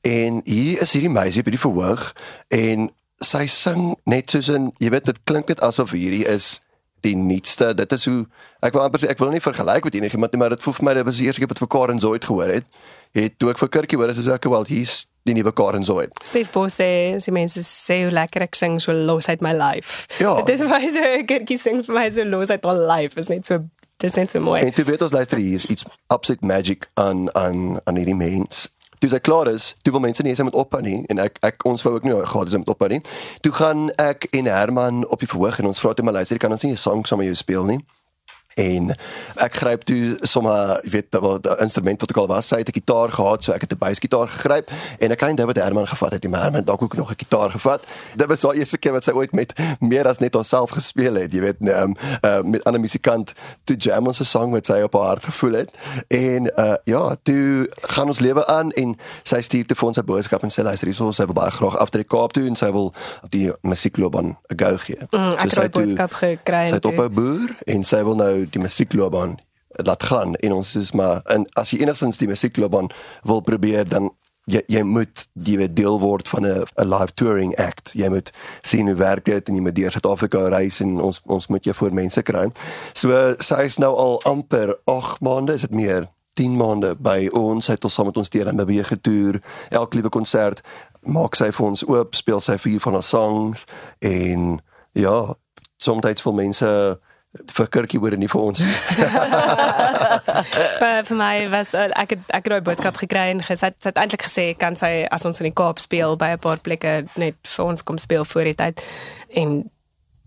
En 0.00 0.40
hier 0.44 0.80
is 0.80 0.92
hierdie 0.92 1.10
meisie 1.10 1.42
by 1.42 1.50
die 1.50 1.60
verhoog 1.60 2.12
en 2.48 2.90
sy 3.20 3.46
sing 3.46 3.96
net 4.04 4.30
soos 4.30 4.48
'n 4.50 4.72
jy 4.78 4.90
weet 4.90 5.04
dit 5.04 5.18
klink 5.24 5.48
net 5.48 5.60
asof 5.60 5.90
hierdie 5.90 6.24
is 6.26 6.60
die 7.06 7.16
nuutste. 7.16 7.74
Dit 7.74 7.92
is 7.92 8.06
hoe 8.08 8.26
ek 8.64 8.74
wil 8.76 8.84
amper 8.84 9.02
sê 9.02 9.10
ek 9.12 9.20
wil 9.22 9.32
nie 9.34 9.42
vergelyk 9.42 9.84
met 9.84 9.94
enigiemand 10.00 10.32
nie, 10.32 10.40
maar 10.40 10.54
dit 10.54 10.62
voel 10.62 10.76
vir 10.78 10.88
my 10.88 10.94
dit 11.00 11.06
was 11.08 11.20
die 11.20 11.28
eerste 11.28 11.42
keer 11.42 11.52
wat 11.52 11.62
vir 11.62 11.70
Karen 11.72 12.02
Zoid 12.02 12.24
gehoor 12.24 12.52
het. 12.58 12.80
Het 13.16 13.38
toe 13.38 13.50
ek 13.50 13.58
vir 13.58 13.68
Kirkie 13.68 13.98
hoor, 13.98 14.12
is 14.12 14.28
ek 14.30 14.46
wel 14.50 14.66
hier's 14.68 15.08
die 15.28 15.34
nuwe 15.34 15.52
Karen 15.52 15.84
Zoid. 15.84 16.14
Steve 16.24 16.50
Bos 16.54 16.78
sê, 16.78 16.90
die 17.18 17.34
mense 17.34 17.64
sê 17.66 18.02
hoe 18.04 18.14
lekker 18.14 18.46
ek 18.46 18.56
sing, 18.58 18.78
so 18.80 18.94
los 18.94 19.28
uit 19.28 19.42
my 19.44 19.52
life. 19.56 20.06
Ja. 20.22 20.36
Dit 20.42 20.60
is 20.60 20.64
my 20.64 20.80
so 20.88 21.02
'n 21.02 21.26
kerkie 21.26 21.58
sing 21.58 21.82
vir 21.86 21.94
my 21.94 22.08
so 22.10 22.24
los 22.24 22.50
uit 22.50 22.64
my 22.64 22.76
life. 22.76 23.18
Is 23.18 23.28
net 23.28 23.46
so 23.46 23.64
dis 24.00 24.14
net 24.14 24.30
so 24.30 24.40
mooi. 24.40 24.60
En 24.60 24.72
toe 24.72 24.84
weet 24.84 25.02
ons 25.02 25.12
luister 25.12 25.38
hier 25.38 25.54
is 25.54 25.66
iets 25.66 25.84
absolute 26.06 26.46
magic 26.46 26.88
aan 26.94 27.34
aan 27.34 27.80
aan 27.84 27.96
hierdie 27.96 28.16
mens. 28.16 28.70
Toe 29.00 29.08
sy 29.08 29.18
klaar 29.24 29.48
is, 29.48 29.74
toe 29.80 29.94
wil 29.94 30.02
mense 30.04 30.22
nie 30.22 30.34
eens 30.34 30.42
met 30.44 30.56
ophou 30.60 30.82
nie 30.84 30.98
en 31.08 31.22
ek 31.24 31.38
ek 31.46 31.64
ons 31.64 31.82
wou 31.86 31.94
ook 31.96 32.04
nie 32.04 32.12
gehad 32.12 32.50
het 32.50 32.56
om 32.58 32.64
met 32.66 32.72
ophou 32.74 32.88
nie. 32.92 33.00
Toe 33.40 33.52
gaan 33.56 33.88
ek 33.96 34.26
en 34.36 34.50
Herman 34.52 35.06
op 35.08 35.24
die 35.24 35.28
verhoog 35.30 35.58
en 35.62 35.70
ons 35.70 35.80
vra 35.80 35.94
toe 35.96 36.04
maar 36.04 36.18
luister, 36.20 36.36
kan 36.36 36.52
ons 36.52 36.62
nie 36.62 36.72
'n 36.72 36.76
sang 36.76 37.06
saam 37.06 37.18
met 37.18 37.30
jou 37.32 37.34
speel 37.34 37.64
nie? 37.64 37.80
En 38.54 38.90
ek 39.36 39.54
gryp 39.54 39.84
toe 39.84 40.18
sommer, 40.22 40.80
jy 40.84 40.90
weet, 40.90 41.16
wat 41.20 41.42
die 41.42 41.56
instrument 41.60 42.00
wat 42.00 42.10
ek 42.10 42.16
al 42.16 42.26
was, 42.26 42.48
sy 42.48 42.56
het 42.56 42.68
'n 42.68 42.72
gitaar 42.72 43.10
gehad, 43.12 43.42
so 43.42 43.52
ek 43.52 43.60
het 43.60 43.72
'n 43.72 43.78
basgitaar 43.78 44.28
gegryp 44.28 44.70
en 44.98 45.10
ek 45.10 45.18
kan 45.18 45.34
dit 45.36 45.46
wat 45.46 45.56
Herman 45.56 45.86
gevat 45.86 46.12
het, 46.12 46.22
die 46.22 46.30
Herman 46.30 46.64
dalk 46.64 46.82
ook 46.82 46.96
nog 46.96 47.10
'n 47.10 47.18
gitaar 47.18 47.50
gevat. 47.50 47.82
Dit 48.16 48.26
was 48.26 48.42
haar 48.42 48.54
eerste 48.54 48.78
keer 48.78 48.92
wat 48.92 49.04
sy 49.04 49.12
ooit 49.12 49.32
met 49.32 49.52
meer 49.80 50.06
as 50.08 50.18
net 50.18 50.34
onsself 50.34 50.70
gespeel 50.70 51.14
het, 51.14 51.32
jy 51.32 51.40
weet, 51.40 51.56
um, 51.60 51.94
uh, 52.24 52.40
met 52.42 52.60
'n 52.60 52.66
ander 52.66 52.80
musikant 52.80 53.32
toe 53.64 53.76
jam 53.76 54.06
ons 54.06 54.20
'n 54.20 54.24
sang 54.24 54.50
wat 54.52 54.66
sy 54.66 54.80
op 54.82 54.92
haar 54.92 55.06
hart 55.06 55.24
gevoel 55.24 55.52
het. 55.52 55.70
En 56.08 56.52
uh 56.58 56.74
ja, 56.84 57.16
toe 57.22 57.70
gaan 57.80 58.06
ons 58.06 58.18
lewe 58.20 58.46
aan 58.46 58.70
en 58.72 58.96
sy 59.22 59.40
stuur 59.40 59.66
te 59.66 59.74
vir 59.74 59.88
ons 59.88 59.98
'n 59.98 60.04
boodskap 60.04 60.42
en 60.42 60.50
sê 60.50 60.62
luister 60.62 60.86
hierso, 60.86 61.10
sy 61.10 61.24
wil 61.24 61.34
baie 61.34 61.50
graag 61.50 61.76
af 61.78 61.88
ter 61.88 62.04
Kaap 62.04 62.32
toe 62.32 62.46
en 62.46 62.56
sy 62.56 62.70
wil 62.72 62.92
die 63.28 63.52
musiekloopbaan 63.62 64.36
'n 64.48 64.56
go 64.56 64.76
gee. 64.76 64.96
Mm, 65.10 65.30
het 65.36 65.52
sy 65.52 65.60
daai 65.60 65.68
toe- 65.68 65.82
boodskap 65.84 66.12
gekry 66.12 66.66
Sy 66.66 66.72
het 66.74 66.82
toe. 66.82 66.92
op 66.92 66.98
'n 67.10 67.14
boer 67.14 67.48
en 67.66 67.84
sy 67.84 68.02
wil 68.04 68.14
nou 68.16 68.39
die 68.50 68.62
musiekloopbaan 68.62 69.38
laat 69.86 70.02
gaan 70.02 70.34
en 70.34 70.52
ons 70.52 70.74
is 70.76 70.92
maar 70.92 71.20
en 71.30 71.46
as 71.54 71.70
jy 71.70 71.80
enigstens 71.84 72.18
die 72.18 72.28
musiekloopbaan 72.28 72.90
wil 73.22 73.40
probeer 73.40 73.88
dan 73.88 74.10
jy 74.50 74.62
jy 74.72 74.82
moet 74.86 75.26
jy 75.46 75.56
weet 75.60 75.74
deel 75.76 75.98
word 76.00 76.28
van 76.28 76.46
'n 76.46 76.64
'n 76.78 76.88
live 76.88 77.12
touring 77.12 77.56
act. 77.56 77.92
Jy 77.94 78.08
moet 78.08 78.30
sien 78.62 78.86
hoe 78.86 78.96
werk 78.96 79.24
dit 79.24 79.48
en 79.48 79.54
jy 79.54 79.60
moet 79.60 79.74
deur 79.74 79.90
Suid-Afrika 79.90 80.48
reis 80.48 80.80
en 80.80 81.00
ons 81.00 81.20
ons 81.26 81.46
moet 81.46 81.64
jou 81.64 81.74
voor 81.74 81.92
mense 81.92 82.22
kry. 82.22 82.50
So 82.92 83.34
sy 83.38 83.62
is 83.64 83.78
nou 83.78 83.94
al 83.96 84.22
amper 84.22 84.78
8 84.84 85.20
maande, 85.20 85.52
is 85.52 85.60
dit 85.60 85.70
meer 85.70 86.08
10 86.34 86.56
maande 86.56 86.94
by 86.94 87.28
ons. 87.32 87.64
Sy 87.64 87.72
het 87.72 87.84
ons 87.84 87.94
saam 87.94 88.06
met 88.06 88.16
ons 88.16 88.28
deur 88.28 88.46
en 88.46 88.56
beweeg 88.56 88.86
getoer. 88.86 89.40
Elke 89.70 89.94
liewe 89.94 90.10
konsert 90.10 90.62
maak 91.00 91.34
sy 91.34 91.50
vir 91.50 91.66
ons 91.66 91.84
oop, 91.88 92.14
speel 92.14 92.40
sy 92.40 92.58
vier 92.58 92.80
van 92.80 92.92
haar 92.92 93.02
songs 93.02 93.64
en 93.98 94.60
ja, 94.92 95.34
soms 95.76 96.22
vir 96.22 96.34
mense 96.34 96.98
vir 97.30 97.68
Kirkie 97.70 98.00
hoor 98.02 98.14
en 98.16 98.18
nie 98.24 98.28
vir 98.28 98.42
ons 98.42 98.58
nie. 98.58 98.70
vir, 100.80 101.04
vir 101.06 101.16
my 101.18 101.34
was 101.52 101.74
uh, 101.78 101.86
ek 101.94 102.16
het 102.16 102.32
ek 102.34 102.48
het 102.48 102.54
daai 102.54 102.64
boodskap 102.66 102.98
gekry 102.98 103.28
en 103.36 103.42
gesê 103.46 103.70
sy 103.70 103.90
het 103.92 104.00
eintlik 104.02 104.26
gesê 104.26 104.46
kan 104.58 104.78
sy 104.78 105.06
as 105.14 105.26
ons 105.28 105.42
in 105.42 105.50
die 105.50 105.54
Kaap 105.54 105.78
speel 105.78 106.18
by 106.18 106.32
'n 106.34 106.42
paar 106.42 106.58
plekke 106.64 107.04
net 107.14 107.38
vir 107.54 107.64
ons 107.64 107.86
kom 107.86 107.98
speel 108.02 108.26
voor 108.26 108.50
die 108.50 108.58
tyd? 108.58 108.82
En 109.30 109.62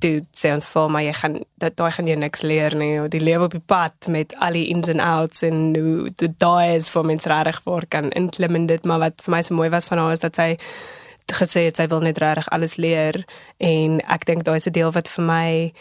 toe 0.04 0.24
sê 0.36 0.52
ons 0.56 0.68
vir 0.68 0.90
my 0.96 1.04
jy 1.04 1.14
gaan 1.20 1.38
dat 1.60 1.76
daai 1.80 1.92
gaan 1.92 2.08
jy 2.08 2.16
niks 2.16 2.42
leer 2.42 2.76
nie. 2.76 2.96
Die 3.12 3.24
lewe 3.24 3.52
op 3.52 3.56
die 3.56 3.68
pad 3.76 4.08
met 4.08 4.36
al 4.40 4.56
die 4.56 4.68
ins 4.72 4.88
and 4.92 5.04
outs 5.04 5.44
en 5.44 5.76
hoe 5.76 6.10
dit 6.10 6.40
daai 6.40 6.76
is 6.76 6.90
vir 6.90 7.04
mense 7.04 7.30
reg 7.30 7.62
voor 7.64 7.88
kan 7.88 8.12
inklim 8.12 8.56
in 8.56 8.68
dit. 8.68 8.84
Maar 8.84 9.00
wat 9.00 9.24
vir 9.26 9.32
my 9.36 9.42
so 9.42 9.56
mooi 9.56 9.70
was 9.70 9.88
van 9.92 9.98
haar 9.98 10.16
is 10.16 10.24
dat 10.24 10.36
sy 10.36 10.56
gesê 11.32 11.68
het 11.68 11.80
sy 11.80 11.88
wil 11.88 12.04
net 12.04 12.20
regtig 12.20 12.50
alles 12.52 12.76
leer 12.76 13.24
en 13.58 14.00
ek 14.12 14.26
dink 14.28 14.44
daai 14.44 14.60
is 14.60 14.68
'n 14.68 14.76
deel 14.76 14.92
wat 14.92 15.08
vir 15.08 15.24
my 15.24 15.74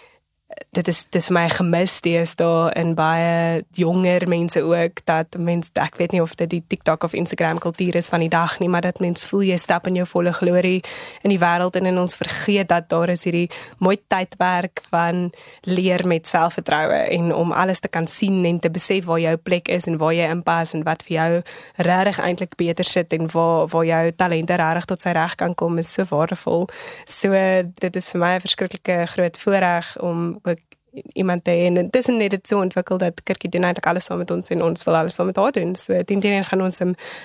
dit 0.73 0.89
is 0.89 1.05
dis 1.11 1.27
vir 1.29 1.35
my 1.37 1.45
gemis 1.53 1.99
deesdae 2.05 2.73
in 2.81 2.95
baie 2.99 3.65
jonger 3.77 4.25
mense 4.29 4.63
ook 4.63 5.03
dat 5.05 5.37
mense 5.39 5.71
ek 5.75 5.99
weet 6.01 6.13
nie 6.13 6.23
of 6.23 6.35
dit 6.41 6.51
die 6.51 6.63
TikTok 6.75 7.05
of 7.05 7.13
Instagram 7.13 7.59
kultuur 7.59 7.97
is 8.01 8.09
van 8.09 8.25
die 8.25 8.31
dag 8.33 8.59
nie 8.61 8.69
maar 8.73 8.85
dat 8.87 9.01
mense 9.05 9.27
voel 9.29 9.45
jy 9.51 9.59
stap 9.61 9.87
in 9.87 10.01
jou 10.01 10.07
volle 10.07 10.33
glorie 10.33 10.81
in 11.23 11.35
die 11.35 11.41
wêreld 11.43 11.77
en 11.77 11.87
in 11.87 11.99
ons 11.99 12.17
vergeet 12.17 12.69
dat 12.69 12.89
daar 12.89 13.13
is 13.13 13.25
hierdie 13.29 13.49
mooi 13.79 13.99
tydperk 14.09 14.83
van 14.91 15.31
leer 15.69 16.07
met 16.07 16.27
selfvertroue 16.27 17.03
en 17.19 17.35
om 17.35 17.53
alles 17.53 17.81
te 17.81 17.89
kan 17.89 18.07
sien 18.07 18.45
en 18.45 18.59
te 18.59 18.71
besef 18.71 19.05
waar 19.11 19.21
jou 19.21 19.37
plek 19.37 19.69
is 19.69 19.87
en 19.87 19.99
waar 20.01 20.15
jy 20.17 20.29
inpas 20.31 20.75
en 20.75 20.85
wat 20.89 21.05
vir 21.09 21.17
jou 21.17 21.43
regtig 21.89 22.21
eintlik 22.23 22.57
beter 22.57 22.89
sit 22.89 23.13
en 23.13 23.29
waar 23.33 23.69
waar 23.73 23.87
jou 23.87 24.13
talente 24.17 24.57
regtig 24.57 24.89
tot 24.91 25.05
sy 25.05 25.15
reg 25.17 25.37
kan 25.41 25.55
kom 25.55 25.79
is 25.79 25.93
so 25.93 26.05
waardevol. 26.09 26.69
So 27.07 27.33
dit 27.85 27.97
is 27.97 28.11
vir 28.13 28.21
my 28.21 28.35
'n 28.37 28.45
verskriklike 28.47 29.07
groot 29.15 29.39
voorreg 29.39 29.97
om 30.01 30.39
ook 30.49 30.79
iemand 31.13 31.45
te 31.45 31.51
hê 31.51 31.67
en 31.67 31.75
dit 31.75 31.97
is 31.97 32.07
net 32.07 32.31
dit 32.31 32.49
so 32.49 32.61
ontwikkel 32.61 32.99
dat 33.01 33.23
Kirkie 33.25 33.51
doen 33.51 33.65
eintlik 33.65 33.87
alles 33.87 34.05
saam 34.05 34.19
met 34.21 34.31
ons 34.31 34.49
en 34.53 34.63
ons 34.63 34.85
wil 34.85 34.97
alles 34.97 35.15
saam 35.15 35.27
met 35.27 35.37
haar 35.37 35.53
doen. 35.53 35.75
So 35.77 36.03
teen 36.05 36.21
teen 36.21 36.45
gaan 36.45 36.63
ons 36.63 36.81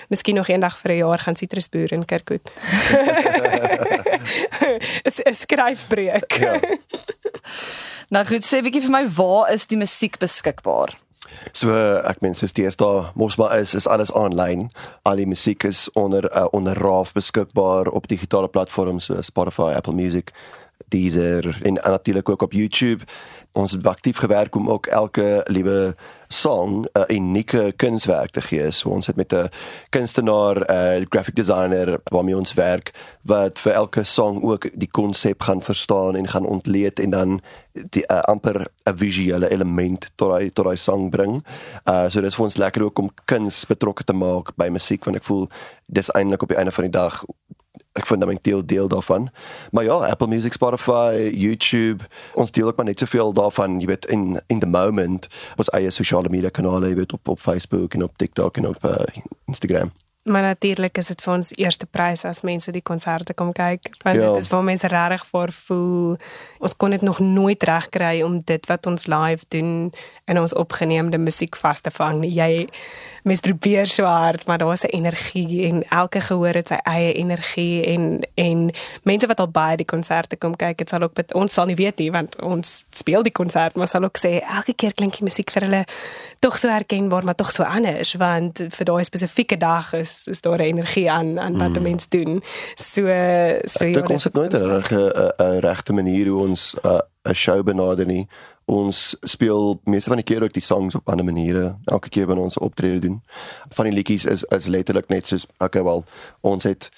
miskien 0.08 0.34
nog 0.34 0.48
eendag 0.48 0.78
vir 0.78 0.92
'n 0.92 0.96
jaar 0.96 1.18
gaan 1.18 1.36
sitrusboer 1.36 1.92
in 1.92 2.04
Kirkwood. 2.04 2.50
is 5.08 5.20
'n 5.20 5.34
skryfbreek. 5.34 6.32
Ja. 6.32 6.60
Nou 8.08 8.24
goed, 8.24 8.44
sê 8.44 8.62
bietjie 8.64 8.82
vir 8.82 8.90
my, 8.90 9.08
waar 9.08 9.52
is 9.52 9.66
die 9.66 9.76
musiek 9.76 10.18
beskikbaar? 10.18 10.96
So 11.52 11.74
ek 12.08 12.22
meen 12.24 12.34
soos 12.34 12.54
deesdae 12.56 13.12
mos 13.14 13.36
maar 13.36 13.58
is 13.58 13.74
is 13.74 13.86
alles 13.86 14.12
aanlyn. 14.12 14.70
Al 15.02 15.20
die 15.20 15.26
musiek 15.26 15.64
is 15.64 15.90
onder 15.92 16.24
uh, 16.32 16.46
onder 16.50 16.78
RAF 16.78 17.12
beskikbaar 17.12 17.86
op 17.88 18.08
digitale 18.08 18.48
platforms 18.48 19.04
soos 19.04 19.26
Spotify, 19.26 19.74
Apple 19.76 19.92
Music, 19.92 20.32
Deezer 20.88 21.58
en 21.62 21.74
natuurlik 21.74 22.28
ook 22.28 22.42
op 22.42 22.52
YouTube. 22.52 23.04
Ons 23.52 23.72
het 23.72 23.86
aktief 23.86 24.16
gewerk 24.16 24.54
om 24.54 24.70
ook 24.70 24.86
elke 24.86 25.40
liewe 25.44 25.94
song 26.28 26.86
'n 26.92 27.12
unieke 27.14 27.72
kunswerk 27.76 28.30
te 28.30 28.40
gee. 28.40 28.70
So 28.70 28.88
ons 28.88 29.06
het 29.06 29.16
met 29.16 29.32
'n 29.32 29.48
kunstenaar, 29.88 30.56
'n 30.56 31.06
graphic 31.08 31.34
designer 31.34 32.00
waarmee 32.04 32.36
ons 32.36 32.54
werk 32.54 32.92
wat 33.22 33.58
vir 33.58 33.72
elke 33.72 34.04
song 34.04 34.42
ook 34.42 34.70
die 34.74 34.90
konsep 34.90 35.42
gaan 35.42 35.62
verstaan 35.62 36.16
en 36.16 36.28
gaan 36.28 36.46
ontleed 36.46 37.00
en 37.00 37.10
dan 37.10 37.40
die 37.72 38.04
uh, 38.06 38.20
amper 38.20 38.66
'n 38.84 38.96
visuele 38.96 39.50
element 39.50 40.10
tot 40.14 40.32
hy 40.38 40.50
tot 40.50 40.66
hy 40.66 40.74
song 40.74 41.10
bring. 41.10 41.44
Uh 41.84 42.08
so 42.08 42.20
dis 42.20 42.34
vir 42.34 42.44
ons 42.44 42.56
lekker 42.56 42.82
ook 42.82 42.98
om 42.98 43.10
kuns 43.24 43.66
betrokke 43.66 44.04
te 44.04 44.12
maak 44.12 44.56
by 44.56 44.68
musiek 44.68 45.04
want 45.04 45.16
ek 45.16 45.24
voel 45.24 45.48
dis 45.86 46.10
eintlik 46.10 46.42
op 46.42 46.48
die 46.48 46.58
einde 46.58 46.72
van 46.72 46.84
die 46.84 46.98
dag 46.98 47.24
ek 47.92 48.06
fundamenteel 48.06 48.66
deel 48.66 48.88
daarvan. 48.88 49.28
Maar 49.70 49.84
ja, 49.84 49.92
Apple 49.92 50.28
Music, 50.28 50.52
Spotify, 50.52 51.30
YouTube, 51.34 52.04
ons 52.34 52.50
deel 52.50 52.66
ook 52.66 52.76
maar 52.76 52.86
net 52.86 52.98
soveel 52.98 53.32
daarvan, 53.32 53.80
jy 53.80 53.86
weet 53.86 54.06
in 54.06 54.40
in 54.46 54.58
the 54.58 54.66
moment, 54.66 55.28
ons 55.56 55.70
eie 55.70 55.90
sosiale 55.90 56.28
media 56.28 56.50
kanale, 56.50 56.88
jy 56.88 56.94
weet 56.94 57.12
op 57.12 57.28
op 57.28 57.40
Facebook 57.40 57.94
en 57.94 58.02
op 58.02 58.16
TikTok 58.16 58.56
en 58.56 58.68
op 58.68 58.84
uh, 58.84 59.22
Instagram. 59.46 59.92
Maar 60.28 60.42
natuurlik 60.42 60.98
is 60.98 61.06
dit 61.06 61.22
vir 61.24 61.34
ons 61.34 61.50
eerste 61.56 61.86
prys 61.86 62.24
as 62.28 62.42
mense 62.44 62.72
die 62.72 62.82
konserte 62.84 63.34
kom 63.34 63.52
kyk, 63.52 63.88
want 64.04 64.16
Ja. 64.16 64.32
dit 64.32 64.42
is 64.42 64.48
waar 64.48 64.62
mense 64.64 64.86
regtig 64.86 65.26
vir 65.26 65.52
voel. 65.52 66.16
Ons 66.58 66.76
kon 66.76 66.90
dit 66.90 67.00
nog 67.02 67.18
nooit 67.18 67.62
regkry 67.62 68.22
om 68.22 68.42
dit 68.44 68.66
wat 68.66 68.86
ons 68.86 69.06
live 69.06 69.44
doen 69.48 69.92
in 70.26 70.38
ons 70.38 70.54
opgeneemde 70.54 71.18
musiek 71.18 71.56
vas 71.56 71.80
te 71.80 71.90
vang. 71.90 72.24
Jy 72.34 72.68
mens 73.24 73.40
probeer 73.40 73.86
so 73.86 74.04
hard, 74.04 74.46
maar 74.46 74.58
daar 74.58 74.72
is 74.72 74.82
'n 74.84 74.96
energie 74.96 75.66
en 75.68 75.82
elke 75.88 76.20
gehoor 76.20 76.54
het 76.54 76.68
sy 76.68 76.78
eie 76.84 77.12
energie 77.12 77.84
en 77.86 78.20
en 78.34 78.70
mense 79.02 79.26
wat 79.26 79.40
al 79.40 79.48
baie 79.48 79.76
die 79.76 79.86
konserte 79.86 80.36
kom 80.36 80.56
kyk, 80.56 80.76
dit 80.78 80.88
sal 80.88 81.02
ook 81.02 81.16
met 81.16 81.34
ons 81.34 81.52
sal 81.52 81.66
nie 81.66 81.74
weet 81.76 81.98
nie 81.98 82.10
want 82.10 82.42
ons 82.42 82.84
speel 82.90 83.22
die 83.22 83.32
konsert, 83.32 83.76
maar 83.76 83.88
sal 83.88 84.04
ook 84.04 84.18
sê 84.18 84.40
elke 84.56 84.74
keer 84.74 84.94
klink 84.94 85.12
die 85.16 85.24
musiek 85.24 85.50
vir 85.50 85.62
hulle 85.62 85.84
tog 86.38 86.58
so 86.58 86.68
herkenbaar, 86.68 87.24
maar 87.24 87.34
tog 87.34 87.50
so 87.52 87.62
anders 87.62 88.12
want 88.14 88.58
vir 88.68 88.84
daai 88.84 89.04
spesifieke 89.04 89.56
dag 89.56 89.92
is 89.92 90.17
is 90.26 90.40
daar 90.40 90.58
'n 90.58 90.60
energie 90.60 91.10
aan 91.10 91.40
aan 91.40 91.58
wat 91.58 91.76
'n 91.76 91.82
mens 91.82 92.08
doen. 92.08 92.42
So 92.74 93.02
so 93.64 93.84
Ek 93.84 93.94
dink 93.94 94.08
ons 94.08 94.24
het 94.24 94.32
nooit 94.32 94.52
'n 94.52 94.64
regte 94.64 95.34
regte 95.60 95.92
manier 95.92 96.26
hoe 96.26 96.48
ons 96.48 96.74
'n 96.82 96.88
uh, 96.88 97.32
show 97.32 97.62
benader 97.62 98.06
nie. 98.06 98.28
Ons 98.64 99.16
speel 99.20 99.80
meeste 99.84 100.08
van 100.08 100.18
die 100.18 100.24
keer 100.24 100.42
ook 100.42 100.52
die 100.52 100.62
songs 100.62 100.94
op 100.94 101.08
ander 101.08 101.24
maniere. 101.24 101.76
Elke 101.84 102.08
keer 102.08 102.26
wanneer 102.26 102.44
ons 102.44 102.58
optrede 102.58 102.98
doen, 102.98 103.22
van 103.68 103.84
die 103.84 103.94
liedjies 103.94 104.24
is 104.24 104.44
is 104.44 104.66
letterlik 104.66 105.08
net 105.08 105.26
soos 105.26 105.46
okay 105.58 105.82
wel, 105.82 106.04
ons 106.40 106.64
het 106.64 106.90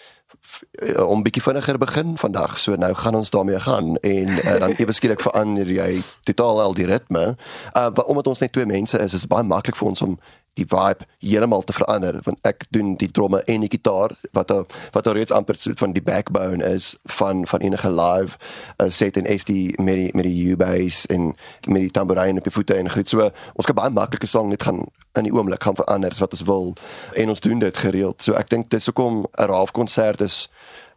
uh, 0.83 1.09
om 1.09 1.23
bietjie 1.23 1.43
vinniger 1.43 1.79
begin 1.79 2.17
vandag. 2.19 2.59
So 2.59 2.75
nou 2.75 2.95
gaan 2.95 3.15
ons 3.15 3.31
daarmee 3.31 3.61
gaan 3.61 3.97
en 3.97 4.29
uh, 4.29 4.59
dan 4.59 4.75
ewe 4.77 4.93
skielik 4.93 5.21
verander 5.21 5.67
jy 5.67 6.03
totaal 6.21 6.61
al 6.61 6.75
die 6.75 6.87
ritme. 6.87 7.37
Uh 7.77 7.91
omdat 8.07 8.27
ons 8.27 8.39
net 8.39 8.53
twee 8.53 8.67
mense 8.67 8.99
is, 8.99 9.15
is 9.15 9.21
dit 9.21 9.31
baie 9.31 9.47
maklik 9.47 9.77
vir 9.77 9.89
ons 9.89 10.03
om 10.03 10.19
die 10.61 10.69
vibe 10.69 11.07
heeltemal 11.25 11.65
te 11.67 11.77
verander 11.77 12.21
want 12.27 12.41
ek 12.49 12.67
doen 12.75 12.95
die 13.01 13.11
tromme 13.17 13.43
en 13.51 13.65
die 13.65 13.73
gitaar 13.73 14.15
wat 14.37 14.53
er, 14.55 14.65
wat 14.95 15.07
er 15.07 15.19
reeds 15.19 15.35
amper 15.35 15.59
soort 15.61 15.81
van 15.83 15.95
die 15.97 16.05
backbone 16.05 16.65
is 16.65 16.95
van 17.19 17.47
van 17.51 17.65
enige 17.67 17.91
live 17.91 18.39
uh, 18.83 18.89
set 18.89 19.17
en 19.17 19.29
SD 19.39 19.77
met 19.79 19.97
die 19.97 20.11
met 20.15 20.25
die 20.29 20.53
U-bass 20.53 21.07
en 21.07 21.33
met 21.67 21.81
die 21.87 21.91
tamboerijn 21.91 22.39
op 22.39 22.45
die 22.45 22.53
voete 22.53 22.75
en 22.75 22.91
goed. 22.91 23.09
So 23.09 23.31
ons 23.55 23.67
kan 23.67 23.77
baie 23.77 23.91
maklike 23.91 24.27
song 24.27 24.51
net 24.51 24.63
gaan 24.63 24.85
in 25.19 25.27
die 25.27 25.35
oomblik 25.35 25.63
gaan 25.63 25.79
verander 25.79 26.15
wat 26.19 26.37
ons 26.37 26.47
wil 26.49 26.73
en 27.17 27.29
ons 27.29 27.41
doen 27.41 27.59
dit 27.59 27.77
gereeld. 27.77 28.23
So 28.23 28.39
ek 28.39 28.51
dink 28.51 28.71
dis 28.71 28.87
hoekom 28.87 29.27
'n 29.27 29.51
raaf 29.51 29.73
konsert 29.73 30.21
is 30.21 30.49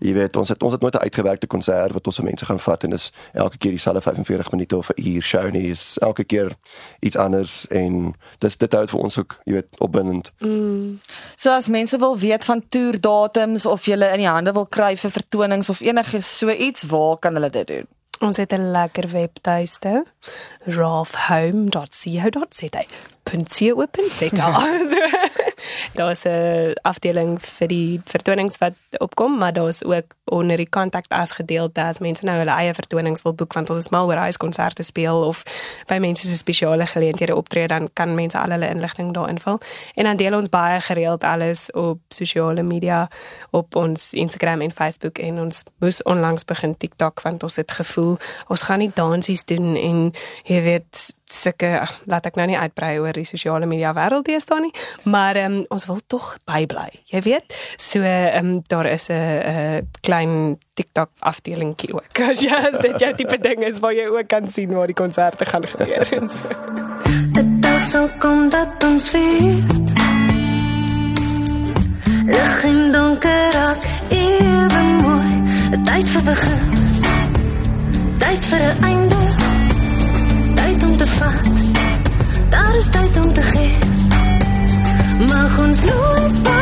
jy 0.04 0.14
weet 0.18 0.36
ons 0.40 0.52
het 0.52 0.64
ons 0.64 0.76
het 0.76 0.82
nooit 0.82 0.96
'n 0.96 1.06
uitgewerkte 1.08 1.48
konsert 1.48 1.94
wat 1.94 2.06
ons 2.08 2.16
vir 2.16 2.26
mense 2.26 2.46
gaan 2.46 2.60
vat 2.60 2.84
en 2.84 2.90
dis 2.90 3.12
elke 3.34 3.58
keer 3.58 3.72
dieselfde 3.72 4.02
45 4.02 4.52
minute 4.52 4.78
of 4.78 4.90
'n 4.90 5.02
uur 5.08 5.22
show 5.22 5.52
nie 5.52 5.70
is 5.72 5.98
elke 5.98 6.24
keer 6.24 6.52
iets 7.00 7.18
anders 7.18 7.68
en 7.68 8.16
dis 8.40 8.58
dit 8.58 8.74
hou 8.74 8.88
vir 8.88 9.00
ons 9.00 9.18
ook 9.18 9.40
jy 9.46 9.54
weet 9.54 9.80
opwindend. 9.80 10.32
So 11.36 11.50
as 11.50 11.68
mense 11.68 11.98
wil 11.98 12.18
weet 12.18 12.46
van 12.46 12.64
toerdatums 12.70 13.66
of 13.66 13.86
jy 13.86 13.94
in 13.94 14.24
die 14.24 14.28
hande 14.28 14.52
wil 14.52 14.66
kry 14.66 14.98
vir 14.98 15.12
vertonings 15.12 15.70
of 15.70 15.82
enige 15.82 16.22
so 16.22 16.50
iets, 16.50 16.84
waar 16.84 17.18
kan 17.18 17.34
hulle 17.34 17.50
dit 17.50 17.68
doen? 17.68 17.88
Ons 18.20 18.38
het 18.38 18.54
'n 18.54 18.72
lekker 18.72 19.10
webtuiste, 19.10 20.06
ralphome.co.za. 20.66 22.84
.co.za. 23.24 24.68
Daar's 25.94 26.26
'n 26.26 26.74
afdeling 26.82 27.42
vir 27.42 27.68
die 27.68 28.02
vertonings 28.06 28.58
wat 28.58 28.74
opkom, 28.98 29.38
maar 29.38 29.54
daar's 29.54 29.84
ook 29.84 30.06
onder 30.24 30.58
die 30.58 30.70
kontak 30.70 31.06
as 31.08 31.32
gedeelte 31.32 31.82
as 31.82 32.00
mense 32.00 32.26
nou 32.26 32.38
hulle 32.38 32.52
eie 32.52 32.74
vertonings 32.74 33.22
wil 33.22 33.34
boek 33.34 33.54
want 33.54 33.70
ons 33.70 33.80
is 33.80 33.90
mal 33.90 34.08
oor 34.08 34.16
huiskonserte 34.16 34.84
speel 34.84 35.24
of 35.24 35.44
by 35.88 35.98
mense 35.98 36.28
se 36.28 36.38
spesiale 36.38 36.86
geleenthede 36.86 37.36
optree 37.36 37.68
dan 37.68 37.90
kan 37.94 38.16
mense 38.16 38.40
al 38.40 38.50
hulle 38.50 38.70
inligting 38.70 39.14
daar 39.14 39.30
invul. 39.30 39.60
En 39.96 40.04
dan 40.04 40.18
deel 40.18 40.38
ons 40.38 40.50
baie 40.50 40.82
gereeld 40.82 41.24
alles 41.24 41.72
op 41.72 42.00
sosiale 42.10 42.64
media 42.64 43.10
op 43.50 43.76
ons 43.76 44.14
Instagram 44.14 44.62
en 44.62 44.72
Facebook 44.72 45.18
en 45.18 45.40
ons 45.40 45.64
moes 45.80 46.04
onlangs 46.04 46.46
begin 46.46 46.78
TikTok 46.78 47.22
want 47.22 47.44
ons 47.44 47.56
het 47.56 47.72
gevoel 47.72 48.18
ons 48.48 48.62
gaan 48.62 48.80
nie 48.80 48.92
dansies 48.94 49.46
doen 49.46 49.76
en 49.76 50.14
jy 50.54 50.62
weet 50.64 51.04
sulke 51.34 51.70
laat 52.10 52.28
ek 52.30 52.38
nou 52.38 52.46
nie 52.50 52.58
uitbrei 52.60 53.00
oor 53.02 53.16
die 53.18 53.26
sosiale 53.26 53.66
media 53.70 53.94
wêreld 53.98 54.28
deesdae 54.30 54.60
nie, 54.68 54.74
maar 55.10 55.38
um, 55.42 55.64
ons 55.74 55.88
wil 55.90 56.02
tog 56.08 56.36
bybly. 56.46 56.90
Jy 57.10 57.24
weet, 57.26 57.56
so 57.82 58.04
um, 58.06 58.60
daar 58.70 58.90
is 58.92 59.10
'n 59.10 59.88
klein 60.02 60.60
TikTok 60.74 61.10
afdelingkie 61.20 61.94
ook. 61.94 62.20
As 62.30 62.42
jy 62.42 62.54
as 62.54 62.78
dit 62.82 63.00
jou 63.00 63.14
tipe 63.14 63.38
ding 63.38 63.64
is 63.64 63.80
waar 63.80 63.94
jy 63.94 64.08
ook 64.08 64.28
kan 64.28 64.48
sien 64.48 64.74
waar 64.74 64.88
die 64.88 64.96
konserte 64.98 65.46
gaan 65.46 65.66
gebeur 65.66 66.14
en 66.14 66.30
so. 66.30 66.92
Die 67.34 67.60
dag 67.60 67.86
sal 67.86 68.10
kom 68.20 68.50
dat 68.50 68.84
ons 68.84 69.12
weet 69.12 69.94
Lig 72.26 72.64
en 72.64 72.92
donker 72.92 73.52
raak 73.54 73.82
ewe 74.10 74.84
mooi 75.02 75.34
'n 75.74 75.84
Tyd 75.84 76.08
vir 76.14 76.24
begin 76.30 76.62
Tyd 78.22 78.46
vir 78.52 78.62
'n 78.62 78.84
einde 78.84 79.13
te 81.04 81.10
vat. 81.10 82.50
Daar 82.50 82.76
is 82.76 82.90
tyd 82.90 83.26
om 83.26 83.34
te 83.34 83.42
gee. 83.42 83.78
Mag 85.28 85.60
ons 85.60 85.82
nooit 85.82 86.53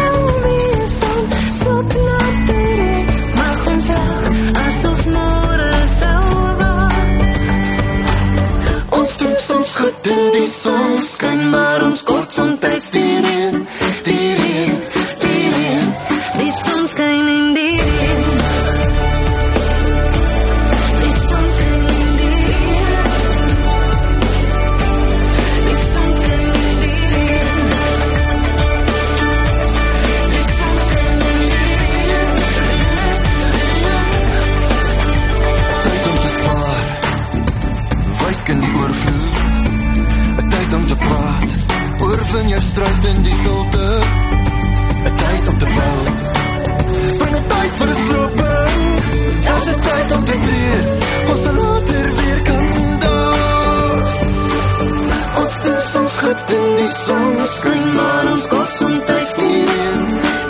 soms 55.83 56.17
goed 56.17 56.51
in 56.57 56.75
die 56.75 56.87
son 56.87 57.47
skyn 57.47 57.93
maar 57.93 58.31
ons 58.31 58.47
kop 58.47 58.71
soms 58.77 59.35
reën 59.41 60.40